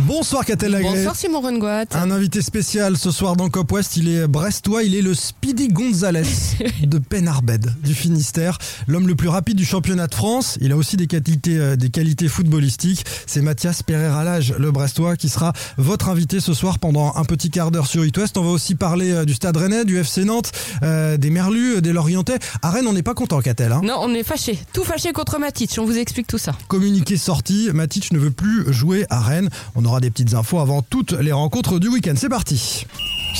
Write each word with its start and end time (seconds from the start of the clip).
Bonsoir 0.00 0.44
Catel 0.44 0.72
Lagré. 0.72 0.94
Bonsoir 0.94 1.16
Simon 1.16 1.40
Rengoat. 1.40 1.86
Un 1.92 2.10
invité 2.10 2.42
spécial 2.42 2.98
ce 2.98 3.10
soir 3.10 3.34
dans 3.34 3.48
Cop 3.48 3.72
West, 3.72 3.96
il 3.96 4.10
est 4.10 4.26
brestois, 4.26 4.82
il 4.82 4.94
est 4.94 5.00
le 5.00 5.14
Speedy 5.14 5.68
Gonzalez 5.68 6.22
de 6.82 6.98
Penarbed 6.98 7.72
du 7.82 7.94
Finistère, 7.94 8.58
l'homme 8.86 9.08
le 9.08 9.14
plus 9.14 9.28
rapide 9.28 9.56
du 9.56 9.64
championnat 9.64 10.06
de 10.06 10.14
France. 10.14 10.58
Il 10.60 10.72
a 10.72 10.76
aussi 10.76 10.98
des 10.98 11.06
qualités, 11.06 11.58
euh, 11.58 11.76
des 11.76 11.88
qualités 11.88 12.28
footballistiques. 12.28 13.06
C'est 13.26 13.40
Mathias 13.40 13.82
Pereira 13.82 14.22
Lage, 14.22 14.54
le 14.58 14.70
brestois, 14.70 15.16
qui 15.16 15.30
sera 15.30 15.54
votre 15.78 16.10
invité 16.10 16.40
ce 16.40 16.52
soir 16.52 16.78
pendant 16.78 17.14
un 17.16 17.24
petit 17.24 17.48
quart 17.48 17.70
d'heure 17.70 17.86
sur 17.86 18.04
It 18.04 18.18
West. 18.18 18.36
On 18.36 18.44
va 18.44 18.50
aussi 18.50 18.74
parler 18.74 19.12
euh, 19.12 19.24
du 19.24 19.32
Stade 19.32 19.56
Rennais, 19.56 19.86
du 19.86 19.96
FC 19.96 20.24
Nantes, 20.24 20.52
euh, 20.82 21.16
des 21.16 21.30
Merlus, 21.30 21.80
des 21.80 21.94
Lorientais. 21.94 22.38
À 22.60 22.70
Rennes, 22.70 22.86
on 22.86 22.92
n'est 22.92 23.02
pas 23.02 23.14
content 23.14 23.40
Catel. 23.40 23.72
Hein. 23.72 23.80
Non, 23.82 23.96
on 24.00 24.12
est 24.12 24.24
fâché. 24.24 24.58
Tout 24.74 24.84
fâché 24.84 25.12
contre 25.12 25.38
Matic. 25.38 25.74
On 25.78 25.86
vous 25.86 25.96
explique 25.96 26.26
tout 26.26 26.38
ça. 26.38 26.52
Communiqué 26.68 27.16
sorti, 27.16 27.70
Matic 27.72 28.12
ne 28.12 28.18
veut 28.18 28.30
plus 28.30 28.70
jouer 28.74 29.06
à 29.08 29.20
Rennes. 29.20 29.48
On 29.74 29.85
aura 29.86 30.00
des 30.00 30.10
petites 30.10 30.34
infos 30.34 30.58
avant 30.58 30.82
toutes 30.82 31.12
les 31.12 31.32
rencontres 31.32 31.78
du 31.78 31.88
week-end. 31.88 32.14
C'est 32.16 32.28
parti. 32.28 32.86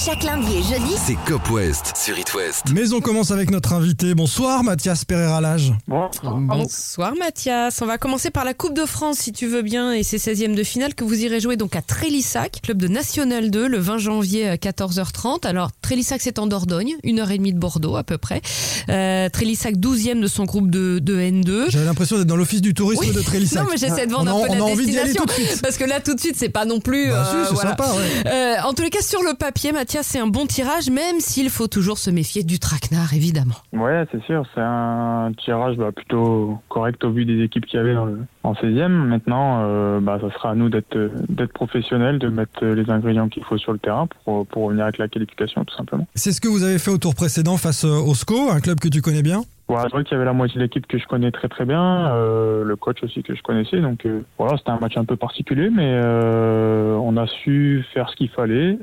Chaque 0.05 0.25
lundi 0.25 0.57
et 0.57 0.63
jeudi, 0.63 0.95
C'est 0.95 1.17
Cop 1.27 1.51
West 1.51 1.95
sur 1.97 2.19
It 2.19 2.35
West. 2.35 2.67
Mais 2.75 2.93
on 2.93 3.01
commence 3.01 3.31
avec 3.31 3.51
notre 3.51 3.73
invité. 3.73 4.15
Bonsoir 4.15 4.63
Mathias 4.63 5.07
Pereira 5.07 5.41
Lage. 5.41 5.73
Bon, 5.89 6.11
Bonsoir 6.23 7.15
Mathias. 7.19 7.81
On 7.81 7.87
va 7.87 7.97
commencer 7.97 8.31
par 8.31 8.45
la 8.45 8.53
Coupe 8.53 8.75
de 8.75 8.85
France 8.85 9.17
si 9.17 9.33
tu 9.33 9.47
veux 9.47 9.63
bien 9.63 9.95
et 9.95 10.03
ses 10.03 10.19
16e 10.19 10.55
de 10.55 10.63
finale 10.63 10.95
que 10.95 11.03
vous 11.03 11.19
irez 11.23 11.41
jouer 11.41 11.57
donc 11.57 11.77
à 11.77 11.83
Trélissac, 11.83 12.61
club 12.63 12.77
de 12.77 12.89
National 12.89 13.51
2 13.51 13.69
le 13.69 13.79
20 13.79 13.97
janvier 13.97 14.49
à 14.49 14.57
14h30. 14.57 15.47
Alors 15.47 15.73
Trélissac 15.87 16.21
c'est 16.21 16.41
en 16.41 16.49
Dordogne, 16.49 16.97
une 17.05 17.21
heure 17.21 17.31
et 17.31 17.39
demie 17.39 17.53
de 17.53 17.61
Bordeaux 17.61 17.95
à 17.95 18.03
peu 18.03 18.19
près. 18.19 18.43
Euh, 18.89 19.29
Trélissac 19.29 19.77
12e 19.77 20.21
de 20.21 20.27
son 20.27 20.45
groupe 20.45 20.69
de, 20.69 20.99
de 20.99 21.17
N2. 21.17 21.71
J'avais 21.71 21.85
l'impression 21.85 22.17
d'être 22.19 22.27
dans 22.27 22.35
l'office 22.35 22.61
du 22.61 22.75
tourisme 22.75 23.05
Oui. 23.07 23.15
de 23.15 23.21
Trélissac. 23.23 23.63
Non 23.63 23.69
mais 23.71 23.77
j'essaie 23.77 24.05
de 24.09 24.11
vendre 24.13 24.35
on 24.35 24.41
a, 24.41 24.45
un 24.45 24.47
peu 24.49 24.51
on 24.51 24.55
a 24.55 24.59
la 24.59 24.65
envie 24.65 24.85
d'y 24.87 24.99
aller 24.99 25.13
destination 25.13 25.27
tout 25.27 25.41
de 25.41 25.47
suite. 25.47 25.63
parce 25.63 25.77
que 25.79 25.85
là 25.85 26.01
tout 26.01 26.15
de 26.17 26.19
suite 26.21 26.35
c'est 26.37 26.49
pas 26.49 26.65
non 26.65 26.81
plus 26.81 27.09
Bah 27.11 27.25
euh, 27.33 27.45
si, 27.45 27.49
c'est 27.49 27.55
voilà. 27.55 27.71
sympa, 27.71 27.85
ouais. 27.85 28.33
Euh, 28.33 28.55
en 28.69 28.73
tous 28.75 28.83
les 28.83 28.91
cas, 28.91 29.01
sur 29.01 29.23
le 29.23 29.35
papier, 29.35 29.71
Mathias, 29.71 30.05
c'est 30.09 30.19
un 30.19 30.27
bon 30.27 30.47
tirage, 30.47 30.91
même 30.91 31.21
s'il 31.21 31.51
faut 31.51 31.69
toujours 31.69 31.99
se 31.99 32.11
méfier 32.11 32.43
du 32.43 32.59
traquenard, 32.59 33.15
évidemment. 33.15 33.55
ouais, 33.73 34.05
c'est 34.11 34.23
sûr, 34.25 34.45
c'est 34.57 34.61
un 34.61 35.31
tirage 35.45 35.77
bah, 35.77 35.93
plutôt 35.95 36.59
correct 36.69 37.05
au 37.05 37.13
vu 37.13 37.25
des 37.25 37.45
équipes 37.45 37.65
qu'il 37.67 37.79
y 37.79 37.81
avait 37.81 37.95
dans 37.95 38.07
le, 38.07 38.19
en 38.47 38.55
16e. 38.55 38.89
Maintenant, 38.89 39.63
euh, 39.65 40.01
bah, 40.01 40.19
ça 40.21 40.33
sera 40.33 40.51
à 40.51 40.55
nous 40.55 40.69
d'être 40.69 40.97
d'être 41.29 41.53
professionnels, 41.53 42.19
de 42.19 42.29
mettre 42.29 42.65
les 42.65 42.89
ingrédients 42.91 43.29
qu'il 43.29 43.45
faut 43.45 43.59
sur 43.59 43.73
le 43.73 43.79
terrain 43.79 44.07
pour, 44.25 44.47
pour 44.47 44.65
revenir 44.65 44.85
avec 44.85 44.99
la 44.99 45.09
qualification, 45.09 45.65
tout 45.65 45.75
simplement. 45.77 46.07
C'est 46.15 46.33
ce 46.33 46.41
que 46.41 46.49
vous 46.49 46.63
avez 46.63 46.79
fait 46.79 46.91
au 46.91 46.99
tour 46.99 47.15
précédent 47.15 47.57
face 47.57 47.85
euh, 47.85 47.99
au 47.99 48.15
SCO, 48.15 48.51
un 48.51 48.61
club 48.61 48.81
que 48.81 48.89
tu 48.89 49.03
connais 49.03 49.23
bien? 49.23 49.43
Voilà, 49.69 49.85
c'est 49.85 49.97
vrai 49.97 50.05
qu'il 50.05 50.13
y 50.13 50.15
avait 50.15 50.25
la 50.25 50.33
moitié 50.33 50.59
de 50.59 50.63
l'équipe 50.63 50.87
que 50.87 50.97
je 50.97 51.07
connais 51.07 51.33
très 51.33 51.49
très 51.49 51.65
bien, 51.65 52.13
euh, 52.13 52.63
le 52.63 52.77
coach 52.77 53.03
aussi 53.03 53.25
que 53.25 53.35
je 53.35 53.43
connaissais, 53.43 53.81
donc 53.81 54.07
euh, 54.07 54.21
voilà, 54.39 54.57
c'était 54.59 54.71
un 54.71 54.79
match 54.79 54.97
un 54.97 55.05
peu 55.05 55.17
particulier, 55.17 55.71
mais 55.71 56.01
euh, 56.05 56.95
on 56.95 57.17
a 57.17 57.27
su 57.27 57.85
faire 57.93 58.09
ce 58.09 58.15
qu'il 58.15 58.29
fallait 58.29 58.79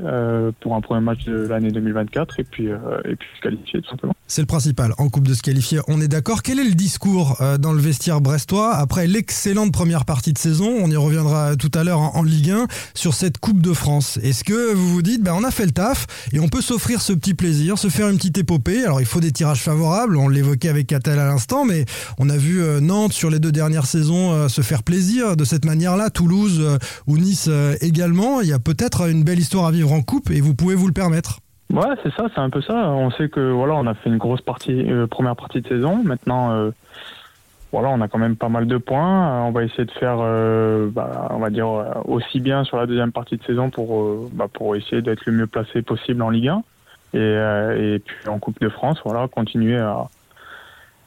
pour 0.59 0.75
un 0.75 0.81
premier 0.81 0.99
match 0.99 1.23
de 1.23 1.47
l'année 1.47 1.71
2024 1.71 2.39
et 2.39 2.43
puis 2.43 2.67
et 2.67 3.15
puis 3.15 3.27
se 3.37 3.41
qualifier 3.41 3.81
tout 3.81 3.89
simplement. 3.89 4.13
C'est 4.27 4.41
le 4.41 4.47
principal. 4.47 4.93
En 4.97 5.09
Coupe 5.09 5.27
de 5.27 5.33
se 5.33 5.41
qualifier, 5.41 5.79
on 5.87 6.01
est 6.01 6.07
d'accord. 6.07 6.41
Quel 6.41 6.59
est 6.59 6.63
le 6.63 6.75
discours 6.75 7.37
dans 7.59 7.71
le 7.71 7.79
vestiaire 7.79 8.21
brestois 8.21 8.73
après 8.75 9.07
l'excellente 9.07 9.71
première 9.71 10.05
partie 10.05 10.33
de 10.33 10.37
saison? 10.37 10.69
On 10.81 10.89
y 10.89 10.95
reviendra 10.95 11.55
tout 11.55 11.71
à 11.73 11.83
l'heure 11.83 11.99
en, 11.99 12.23
Ligue 12.23 12.51
1 12.51 12.67
sur 12.93 13.13
cette 13.13 13.37
Coupe 13.37 13.61
de 13.61 13.73
France. 13.73 14.17
Est-ce 14.23 14.43
que 14.43 14.73
vous 14.73 14.89
vous 14.89 15.01
dites, 15.01 15.21
ben, 15.21 15.33
on 15.35 15.43
a 15.43 15.51
fait 15.51 15.65
le 15.65 15.71
taf 15.71 16.07
et 16.33 16.39
on 16.39 16.47
peut 16.47 16.61
s'offrir 16.61 17.01
ce 17.01 17.13
petit 17.13 17.33
plaisir, 17.33 17.77
se 17.77 17.89
faire 17.89 18.09
une 18.09 18.17
petite 18.17 18.37
épopée? 18.37 18.83
Alors 18.83 19.01
il 19.01 19.05
faut 19.05 19.19
des 19.19 19.31
tirages 19.31 19.61
favorables, 19.61 20.17
on 20.17 20.29
l'évoquait 20.29 20.72
avec 20.73 20.87
Catel 20.87 21.19
à 21.19 21.25
l'instant, 21.25 21.65
mais 21.65 21.85
on 22.17 22.29
a 22.29 22.37
vu 22.37 22.61
euh, 22.61 22.79
Nantes 22.79 23.13
sur 23.13 23.29
les 23.29 23.39
deux 23.39 23.51
dernières 23.51 23.85
saisons 23.85 24.33
euh, 24.33 24.47
se 24.47 24.61
faire 24.61 24.81
plaisir 24.81 25.37
de 25.37 25.43
cette 25.43 25.65
manière-là, 25.65 26.09
Toulouse 26.09 26.59
euh, 26.61 26.77
ou 27.05 27.17
Nice 27.17 27.49
également. 27.81 28.41
Il 28.41 28.47
y 28.47 28.53
a 28.53 28.59
peut-être 28.59 29.07
une 29.09 29.23
belle 29.23 29.39
histoire 29.39 29.65
à 29.65 29.71
vivre 29.71 29.93
en 29.93 30.01
Coupe 30.01 30.31
et 30.31 30.41
vous 30.41 30.55
pouvez 30.55 30.73
vous 30.73 30.87
le 30.87 30.93
permettre. 30.93 31.39
Ouais, 31.71 31.95
c'est 32.01 32.13
ça, 32.15 32.25
c'est 32.33 32.41
un 32.41 32.49
peu 32.49 32.61
ça. 32.61 32.73
On 32.73 33.11
sait 33.11 33.29
que 33.29 33.51
voilà, 33.51 33.73
on 33.75 33.85
a 33.85 33.93
fait 33.93 34.09
une 34.09 34.17
grosse 34.17 34.41
partie, 34.41 34.83
première 35.09 35.35
partie 35.35 35.61
de 35.61 35.67
saison. 35.67 36.03
Maintenant, 36.03 36.71
voilà, 37.71 37.89
on 37.89 38.01
a 38.01 38.07
quand 38.07 38.19
même 38.19 38.35
pas 38.35 38.49
mal 38.49 38.67
de 38.67 38.77
points. 38.77 39.43
On 39.43 39.51
va 39.51 39.63
essayer 39.63 39.85
de 39.85 39.91
faire, 39.91 40.17
bah, 40.91 41.29
on 41.31 41.39
va 41.39 41.49
dire 41.49 41.67
aussi 42.05 42.39
bien 42.39 42.63
sur 42.63 42.77
la 42.77 42.85
deuxième 42.85 43.11
partie 43.11 43.37
de 43.37 43.43
saison 43.43 43.69
pour, 43.69 44.29
bah, 44.33 44.47
pour 44.51 44.75
essayer 44.75 45.01
d'être 45.01 45.25
le 45.25 45.33
mieux 45.33 45.47
placé 45.47 45.81
possible 45.81 46.21
en 46.21 46.29
Ligue 46.29 46.49
1 46.49 46.63
et, 47.15 47.95
et 47.95 47.99
puis 47.99 48.27
en 48.27 48.39
Coupe 48.39 48.59
de 48.59 48.69
France, 48.69 48.99
voilà, 49.03 49.27
continuer 49.27 49.77
à 49.77 50.07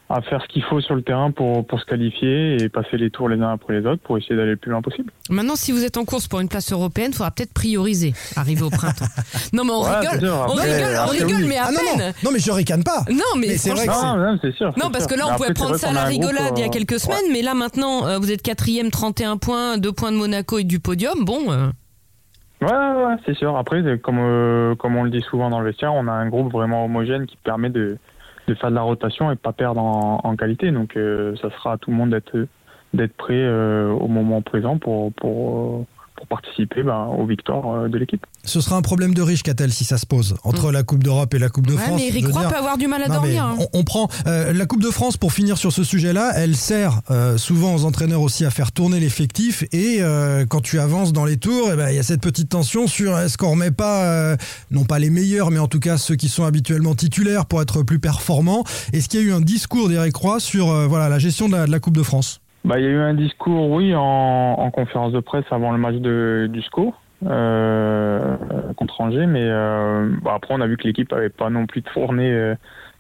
à 0.09 0.22
faire 0.22 0.41
ce 0.41 0.47
qu'il 0.47 0.62
faut 0.62 0.81
sur 0.81 0.94
le 0.94 1.03
terrain 1.03 1.33
pour, 1.33 1.67
pour 1.67 1.81
se 1.81 1.84
qualifier 1.84 2.62
et 2.62 2.69
passer 2.69 2.97
les 2.97 3.11
tours 3.11 3.28
les 3.28 3.41
uns 3.41 3.50
après 3.53 3.81
les 3.81 3.87
autres 3.87 4.00
pour 4.03 4.17
essayer 4.17 4.37
d'aller 4.37 4.50
le 4.53 4.56
plus 4.56 4.71
loin 4.71 4.81
possible. 4.81 5.11
Maintenant, 5.31 5.56
si 5.56 5.72
vous 5.72 5.83
êtes 5.84 5.97
en 5.97 6.05
course 6.05 6.28
pour 6.28 6.39
une 6.39 6.49
place 6.49 6.71
européenne, 6.72 7.09
il 7.12 7.17
faudra 7.17 7.33
peut-être 7.33 7.53
prioriser, 7.53 8.15
arriver 8.37 8.62
au 8.62 8.71
printemps. 8.71 9.06
Non, 9.53 9.65
mais 9.65 9.72
on 9.72 9.83
Ouais, 9.83 9.99
rigole, 9.99 10.21
sûr, 10.21 10.47
on 10.49 10.53
après- 10.59 10.75
rigole, 10.77 10.95
on 10.95 11.03
après, 11.03 11.19
rigole, 11.19 11.37
oui. 11.43 11.47
mais 11.49 11.56
à 11.59 11.65
Ah 11.66 11.71
non, 11.72 11.78
non, 11.83 11.99
peine. 11.99 12.12
non, 12.25 12.31
mais 12.33 12.39
je 12.39 12.50
ricane 12.53 12.84
pas. 12.84 13.00
Non, 13.11 13.16
mais, 13.37 13.47
Mais 13.49 13.56
c'est 13.56 13.71
vrai 13.71 13.87
que 13.87 13.91
Non, 13.93 14.16
non, 14.16 14.39
c'est 14.41 14.55
sûr. 14.55 14.72
Non, 14.81 14.91
parce 14.93 15.05
sûr. 15.05 15.09
que 15.09 15.19
là, 15.19 15.25
on 15.27 15.31
après, 15.33 15.39
pouvait 15.49 15.55
prendre 15.55 15.77
ça 15.77 15.89
à 15.89 15.93
la 15.93 16.03
groupe, 16.11 16.12
rigolade 16.27 16.53
il 16.56 16.61
y 16.61 16.62
a 16.62 16.66
euh, 16.66 16.71
quelques 16.71 17.00
semaines, 17.00 17.27
mais 17.33 17.43
là, 17.43 17.55
maintenant, 17.55 18.06
euh, 18.06 18.19
vous 18.19 18.31
êtes 18.31 18.43
quatrième, 18.43 18.91
31 18.93 19.39
points, 19.39 19.77
2 19.78 19.91
points 19.93 20.12
de 20.12 20.16
Monaco 20.16 20.59
et 20.59 20.65
du 20.65 20.78
podium. 20.78 21.25
Bon, 21.25 21.50
euh, 21.50 21.66
Ouais, 22.62 22.69
ouais, 22.72 23.05
ouais, 23.06 23.15
c'est 23.27 23.34
sûr. 23.37 23.56
Après, 23.59 23.83
comme, 24.03 24.19
euh, 24.19 24.75
comme 24.77 24.97
on 24.97 25.03
le 25.05 25.11
dit 25.11 25.21
souvent 25.28 25.50
dans 25.50 25.61
le 25.61 25.66
vestiaire, 25.66 25.93
on 25.93 26.06
a 26.09 26.12
un 26.12 26.28
groupe 26.28 26.50
vraiment 26.53 26.84
homogène 26.84 27.27
qui 27.27 27.37
permet 27.45 27.69
de, 27.71 27.99
de 28.47 28.55
faire 28.55 28.71
de 28.71 28.75
la 28.75 28.83
rotation 28.83 29.31
et 29.31 29.37
pas 29.37 29.53
perdre 29.53 29.81
en, 29.81 30.21
en 30.23 30.37
qualité. 30.37 30.71
Donc, 30.71 30.97
euh, 30.97 31.34
ça 31.37 31.51
sera 31.51 31.73
à 31.73 31.79
tout 31.79 31.91
le 31.91 31.97
monde 31.97 32.11
d'être 32.11 32.47
d'être 32.95 33.17
prêt 33.17 33.34
euh, 33.34 33.91
au 33.91 34.09
moment 34.09 34.43
présent 34.43 34.79
pour, 34.79 35.12
pour, 35.12 35.59
euh, 35.59 35.84
pour 36.16 36.27
participer 36.27 36.82
bah, 36.82 37.06
aux 37.16 37.27
victoires 37.27 37.71
euh, 37.84 37.88
de 37.88 37.99
l'équipe. 37.99 38.25
Ce 38.44 38.60
sera 38.60 38.77
un 38.77 38.82
problème 38.82 39.15
de 39.15 39.22
riche, 39.22 39.43
Catel, 39.43 39.72
si 39.72 39.84
ça 39.84 39.99
se 39.99 40.06
pose 40.06 40.34
entre 40.44 40.72
la 40.72 40.82
Coupe 40.82 41.03
d'Europe 41.04 41.32
et 41.34 41.38
la 41.38 41.49
Coupe 41.49 41.66
de 41.66 41.75
ouais, 41.75 41.82
France. 41.82 42.00
mais 42.00 42.09
Eric 42.09 42.27
Roy 42.27 42.41
dire- 42.41 42.49
peut 42.50 42.56
avoir 42.56 42.78
du 42.78 42.87
mal 42.87 43.03
à 43.03 43.09
Non, 43.09 43.15
dormir. 43.15 43.44
hein. 43.44 43.56
on, 43.72 43.81
on 43.81 43.84
prend 43.84 44.09
euh, 44.27 44.53
la 44.53 44.66
Coupe 44.66 44.82
de 44.82 44.91
France 44.91 45.16
pour 45.16 45.32
finir 45.32 45.59
sur 45.59 45.72
ce 45.72 45.84
sujet-là. 45.84 46.32
Elle 46.37 46.56
sert 46.56 47.00
euh, 47.10 47.37
souvent 47.38 47.75
aux 47.75 47.84
entraîneurs 47.84 48.21
aussi 48.22 48.44
à 48.44 48.50
faire 48.50 48.72
tourner 48.72 49.00
l'effectif. 49.00 49.65
Et 49.72 49.99
euh, 50.00 50.47
quand 50.47 50.60
tu 50.60 50.78
avances 50.81 51.12
dans 51.12 51.25
les 51.25 51.37
tours, 51.37 51.71
eh 51.72 51.77
ben, 51.77 51.91
il 51.91 51.97
y 51.97 51.99
a 51.99 52.03
cette 52.03 52.21
petite 52.22 52.48
tension 52.48 52.87
sur 52.87 53.19
est-ce 53.19 53.37
qu'on 53.38 53.50
remet 53.53 53.71
pas, 53.71 54.04
euh, 54.04 54.37
non 54.71 54.84
pas 54.84 54.98
les 54.98 55.10
meilleurs, 55.10 55.50
mais 55.50 55.59
en 55.59 55.69
tout 55.69 55.81
cas 55.81 55.98
ceux 55.98 56.16
qui 56.16 56.28
sont 56.28 56.44
habituellement 56.44 56.94
titulaires 56.94 57.47
pour 57.47 57.60
être 57.62 57.83
plus 57.83 57.98
performants. 57.98 58.65
Est-ce 58.93 59.09
qu'il 59.09 59.21
y 59.21 59.22
a 59.22 59.27
eu 59.27 59.33
un 59.33 59.41
discours 59.41 59.88
d'Eric 59.88 60.16
Roy 60.16 60.41
sur 60.41 60.71
euh, 60.71 60.87
voilà 60.87 61.09
la 61.09 61.19
gestion 61.19 61.48
de 61.48 61.56
la, 61.56 61.66
de 61.66 61.71
la 61.72 61.81
Coupe 61.81 61.97
de 61.97 62.03
France? 62.03 62.41
Bah, 62.66 62.81
il 62.81 62.84
y 62.84 62.88
a 62.88 62.91
eu 62.91 62.99
un 62.99 63.15
discours, 63.15 63.71
oui, 63.71 63.94
en, 63.94 64.00
en 64.03 64.71
conférence 64.72 65.12
de 65.12 65.21
presse 65.21 65.44
avant 65.53 65.71
le 65.71 65.78
match 65.78 65.94
de, 65.97 66.49
du 66.50 66.60
SCO 66.62 66.93
euh, 67.25 68.37
contre 68.77 69.00
Angers, 69.03 69.27
mais 69.27 69.44
euh, 69.44 70.10
bah, 70.21 70.32
après 70.34 70.53
on 70.53 70.60
a 70.60 70.66
vu 70.66 70.77
que 70.77 70.82
l'équipe 70.82 71.12
avait 71.12 71.28
pas 71.28 71.49
non 71.49 71.66
plus 71.66 71.82
tourné 71.82 72.28
euh, 72.28 72.56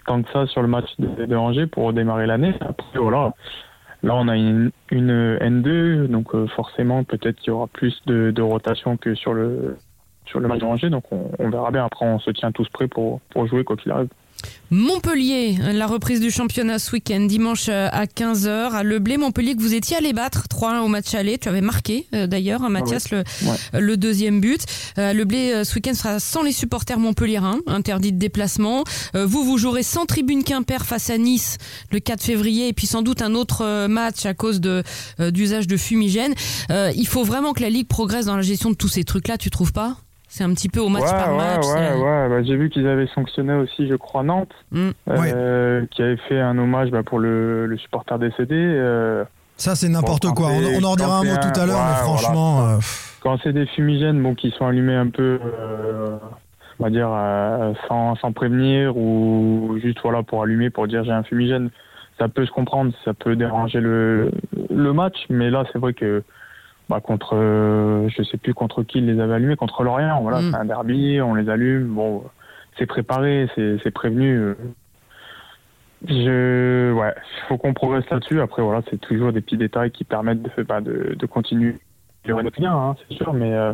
tant 0.06 0.22
que 0.22 0.30
ça 0.30 0.46
sur 0.46 0.62
le 0.62 0.68
match 0.68 0.88
de, 1.00 1.26
de 1.26 1.34
Angers 1.34 1.66
pour 1.66 1.92
démarrer 1.92 2.26
l'année. 2.28 2.54
Après 2.60 3.00
voilà, 3.00 3.34
là 4.04 4.14
on 4.14 4.28
a 4.28 4.36
une, 4.36 4.70
une 4.92 5.36
N2, 5.38 6.06
donc 6.06 6.32
euh, 6.36 6.46
forcément 6.46 7.02
peut-être 7.02 7.34
qu'il 7.40 7.48
y 7.48 7.50
aura 7.50 7.66
plus 7.66 8.00
de, 8.06 8.30
de 8.30 8.42
rotation 8.42 8.96
que 8.96 9.16
sur 9.16 9.34
le 9.34 9.76
sur 10.26 10.38
le 10.38 10.46
match 10.46 10.60
de 10.60 10.64
Angers, 10.64 10.90
donc 10.90 11.10
on, 11.10 11.32
on 11.40 11.50
verra 11.50 11.72
bien. 11.72 11.84
Après 11.84 12.06
on 12.06 12.20
se 12.20 12.30
tient 12.30 12.52
tous 12.52 12.68
prêts 12.68 12.86
pour 12.86 13.20
pour 13.30 13.48
jouer 13.48 13.64
quoi 13.64 13.76
qu'il 13.76 13.90
arrive. 13.90 14.10
Montpellier, 14.72 15.56
la 15.74 15.86
reprise 15.86 16.18
du 16.18 16.32
championnat 16.32 16.80
ce 16.80 16.90
week-end, 16.90 17.20
dimanche 17.20 17.66
euh, 17.68 17.88
à 17.92 18.06
15h 18.06 18.72
à 18.72 18.82
Leblé. 18.82 19.16
Montpellier 19.16 19.54
que 19.54 19.60
vous 19.60 19.74
étiez 19.74 19.96
allé 19.96 20.12
battre 20.12 20.46
3-1 20.50 20.80
au 20.80 20.88
match 20.88 21.14
aller. 21.14 21.38
Tu 21.38 21.48
avais 21.48 21.60
marqué 21.60 22.06
euh, 22.14 22.26
d'ailleurs, 22.26 22.64
hein, 22.64 22.68
Mathias, 22.68 23.10
le, 23.12 23.18
Ouais. 23.44 23.80
le 23.80 23.96
deuxième 23.96 24.40
but. 24.40 24.62
Euh, 24.98 25.12
Leblé 25.12 25.52
euh, 25.52 25.62
ce 25.62 25.76
week-end 25.76 25.94
sera 25.94 26.18
sans 26.18 26.42
les 26.42 26.50
supporters 26.50 26.98
montpelliérains, 26.98 27.60
interdit 27.68 28.12
de 28.12 28.18
déplacement. 28.18 28.82
Vous, 29.14 29.44
vous 29.44 29.56
jouerez 29.56 29.84
sans 29.84 30.04
tribune 30.04 30.42
Quimper 30.42 30.84
face 30.84 31.10
à 31.10 31.18
Nice 31.18 31.58
le 31.92 32.00
4 32.00 32.20
février 32.22 32.66
et 32.68 32.72
puis 32.72 32.88
sans 32.88 33.02
doute 33.02 33.22
un 33.22 33.34
autre 33.36 33.86
match 33.86 34.26
à 34.26 34.34
cause 34.34 34.60
de 34.60 34.82
d'usage 35.18 35.66
de 35.68 35.76
fumigène. 35.76 36.34
Il 36.70 37.06
faut 37.06 37.24
vraiment 37.24 37.52
que 37.52 37.62
la 37.62 37.70
Ligue 37.70 37.86
progresse 37.86 38.26
dans 38.26 38.36
la 38.36 38.42
gestion 38.42 38.70
de 38.70 38.74
tous 38.74 38.88
ces 38.88 39.04
trucs-là, 39.04 39.38
tu 39.38 39.50
trouves 39.50 39.72
pas? 39.72 39.96
C'est 40.36 40.44
un 40.44 40.52
petit 40.52 40.68
peu 40.68 40.80
au 40.80 40.90
match 40.90 41.04
ouais, 41.04 41.10
par 41.12 41.30
ouais, 41.30 41.36
match. 41.38 41.64
ouais, 41.64 41.72
c'est- 41.72 41.94
ouais. 41.96 42.28
Bah, 42.28 42.42
j'ai 42.42 42.56
vu 42.56 42.68
qu'ils 42.68 42.86
avaient 42.86 43.06
sanctionné 43.14 43.54
aussi, 43.54 43.88
je 43.88 43.94
crois, 43.94 44.22
Nantes, 44.22 44.52
Mm. 44.70 44.90
euh, 45.08 45.86
qui 45.90 46.02
avait 46.02 46.18
fait 46.28 46.38
un 46.38 46.58
hommage 46.58 46.90
bah, 46.90 47.02
pour 47.02 47.20
le, 47.20 47.64
le 47.64 47.78
supporter 47.78 48.18
décédé. 48.18 48.54
euh, 48.54 49.24
Ça, 49.56 49.74
c'est 49.74 49.88
n'importe 49.88 50.26
quoi. 50.34 50.48
On, 50.48 50.84
en 50.84 50.90
redira 50.90 51.08
quand 51.08 51.14
un 51.20 51.24
mot 51.24 51.36
tout 51.40 51.58
à 51.58 51.64
l'heure, 51.64 51.80
mais 51.88 52.02
franchement. 52.02 52.52
voilà. 52.60 52.74
euh, 52.74 52.78
quand 53.22 53.38
c'est 53.42 53.54
des 53.54 53.64
fumigènes 53.64 54.22
bon, 54.22 54.34
qui 54.34 54.50
sont 54.50 54.66
allumés 54.66 54.94
un 54.94 55.08
peu, 55.08 55.40
euh, 55.42 56.18
on 56.80 56.84
va 56.84 56.90
dire, 56.90 57.08
euh, 57.10 57.72
sans, 57.88 58.16
sans 58.16 58.32
prévenir 58.32 58.94
ou 58.94 59.78
juste 59.82 60.00
voilà 60.02 60.22
pour 60.22 60.42
allumer, 60.42 60.68
pour 60.68 60.86
dire 60.86 61.02
j'ai 61.02 61.12
un 61.12 61.22
fumigène, 61.22 61.70
ça 62.18 62.28
peut 62.28 62.44
se 62.44 62.50
comprendre, 62.52 62.92
ça 63.06 63.14
peut 63.14 63.36
déranger 63.36 63.80
le, 63.80 64.30
le 64.68 64.92
match, 64.92 65.16
mais 65.30 65.48
là 65.48 65.64
c'est 65.72 65.78
vrai 65.78 65.94
que 65.94 66.22
bah, 66.88 67.00
contre, 67.00 67.34
euh, 67.36 68.08
je 68.08 68.22
sais 68.22 68.36
plus 68.36 68.54
contre 68.54 68.82
qui 68.82 68.98
ils 68.98 69.06
les 69.06 69.20
avaient 69.20 69.34
allumés, 69.34 69.56
contre 69.56 69.82
Lorient. 69.82 70.20
Voilà, 70.22 70.40
Mm. 70.40 70.50
c'est 70.50 70.56
un 70.58 70.64
derby, 70.64 71.20
on 71.20 71.34
les 71.34 71.48
allume. 71.48 71.88
Bon, 71.94 72.24
c'est 72.78 72.86
préparé, 72.86 73.48
c'est 73.56 73.90
prévenu. 73.90 74.54
Je, 76.06 76.92
ouais, 76.92 77.14
faut 77.48 77.56
qu'on 77.56 77.72
progresse 77.74 78.08
là-dessus. 78.10 78.40
Après, 78.40 78.62
voilà, 78.62 78.82
c'est 78.90 79.00
toujours 79.00 79.32
des 79.32 79.40
petits 79.40 79.56
détails 79.56 79.90
qui 79.90 80.04
permettent 80.04 80.42
de, 80.42 80.62
bah, 80.62 80.80
de, 80.80 81.14
de 81.18 81.26
continuer 81.26 81.76
notre 82.28 82.60
lien, 82.60 82.74
hein, 82.76 82.96
c'est 83.08 83.16
sûr, 83.16 83.32
mais. 83.32 83.52
euh, 83.52 83.72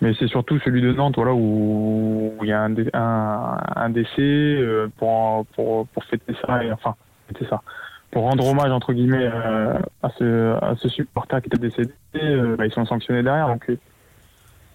mais 0.00 0.14
c'est 0.18 0.26
surtout 0.26 0.58
celui 0.64 0.82
de 0.82 0.92
Nantes, 0.92 1.14
voilà, 1.14 1.32
où 1.32 2.32
il 2.42 2.48
y 2.48 2.52
a 2.52 2.60
un, 2.62 2.74
un, 2.92 3.56
un 3.76 3.88
décès 3.90 4.10
euh, 4.20 4.88
pour, 4.96 5.46
pour, 5.54 5.86
pour 5.86 6.02
fêter 6.06 6.34
ça, 6.44 6.64
et, 6.64 6.72
enfin, 6.72 6.96
fêter 7.28 7.46
ça, 7.48 7.62
pour 8.12 8.22
rendre 8.24 8.46
hommage 8.46 8.70
entre 8.70 8.92
guillemets 8.92 9.26
euh, 9.26 9.78
à 10.02 10.10
ce 10.10 10.54
à 10.62 10.76
ce 10.76 10.88
supporter 10.88 11.40
qui 11.40 11.48
était 11.48 11.58
décédé, 11.58 11.92
euh, 12.16 12.56
bah, 12.56 12.66
ils 12.66 12.72
sont 12.72 12.84
sanctionnés 12.84 13.22
derrière. 13.22 13.48
Donc 13.48 13.68
euh, 13.70 13.78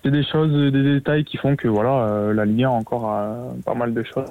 c'est 0.04 0.12
des 0.12 0.24
choses, 0.24 0.52
des 0.52 0.84
détails 0.84 1.24
qui 1.24 1.38
font 1.38 1.56
que 1.56 1.68
voilà, 1.68 2.08
euh, 2.08 2.34
la 2.34 2.46
Ligue 2.46 2.64
1 2.64 2.68
a 2.68 2.72
encore 2.72 3.14
euh, 3.14 3.52
pas 3.64 3.76
mal 3.76 3.94
de 3.94 4.04
choses 4.04 4.30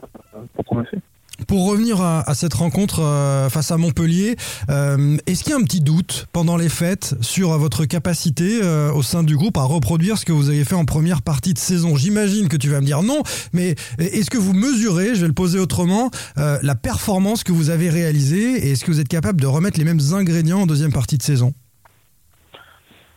pour 0.55 0.64
progresser. 0.64 0.99
Pour 1.46 1.70
revenir 1.70 2.00
à, 2.00 2.34
cette 2.34 2.54
rencontre 2.54 3.02
euh, 3.02 3.48
face 3.48 3.70
à 3.70 3.76
Montpellier, 3.76 4.34
euh, 4.69 5.16
est-ce 5.26 5.44
qu'il 5.44 5.52
y 5.52 5.54
a 5.54 5.58
un 5.58 5.62
petit 5.62 5.81
doute 5.81 6.26
pendant 6.32 6.56
les 6.56 6.69
fêtes 6.69 7.14
sur 7.20 7.52
euh, 7.52 7.56
votre 7.56 7.84
capacité 7.84 8.60
au 8.94 9.02
sein 9.02 9.22
du 9.22 9.37
groupe 9.37 9.56
à 9.56 9.62
reproduire 9.62 10.19
ce 10.19 10.25
que 10.25 10.32
vous 10.32 10.50
avez 10.50 10.64
fait 10.64 10.75
en 10.75 10.84
première 10.84 11.22
partie 11.22 11.54
de 11.54 11.58
saison? 11.58 11.94
J'imagine 11.96 12.48
que 12.48 12.56
tu 12.56 12.69
vas 12.69 12.81
me 12.81 12.87
dire 12.87 13.02
non, 13.02 13.22
mais 13.52 13.76
est-ce 13.98 14.31
que 14.31 14.38
vous 14.38 14.54
mesurez, 14.54 15.14
je 15.14 15.20
vais 15.20 15.26
le 15.28 15.32
poser 15.32 15.58
autrement, 15.58 16.10
la 16.37 16.75
performance 16.75 17.44
que 17.44 17.52
vous 17.52 17.70
avez 17.70 17.90
réalisée 17.90 18.66
et 18.66 18.72
est-ce 18.72 18.84
que 18.84 18.90
vous 18.90 19.00
êtes 19.00 19.08
capable 19.08 19.40
de 19.40 19.46
remettre 19.46 19.78
les 19.78 19.84
mêmes 19.84 20.00
ingrédients 20.12 20.60
en 20.60 20.66
deuxième 20.66 20.93
partie 20.93 21.19
de 21.19 21.22
saison? 21.22 21.52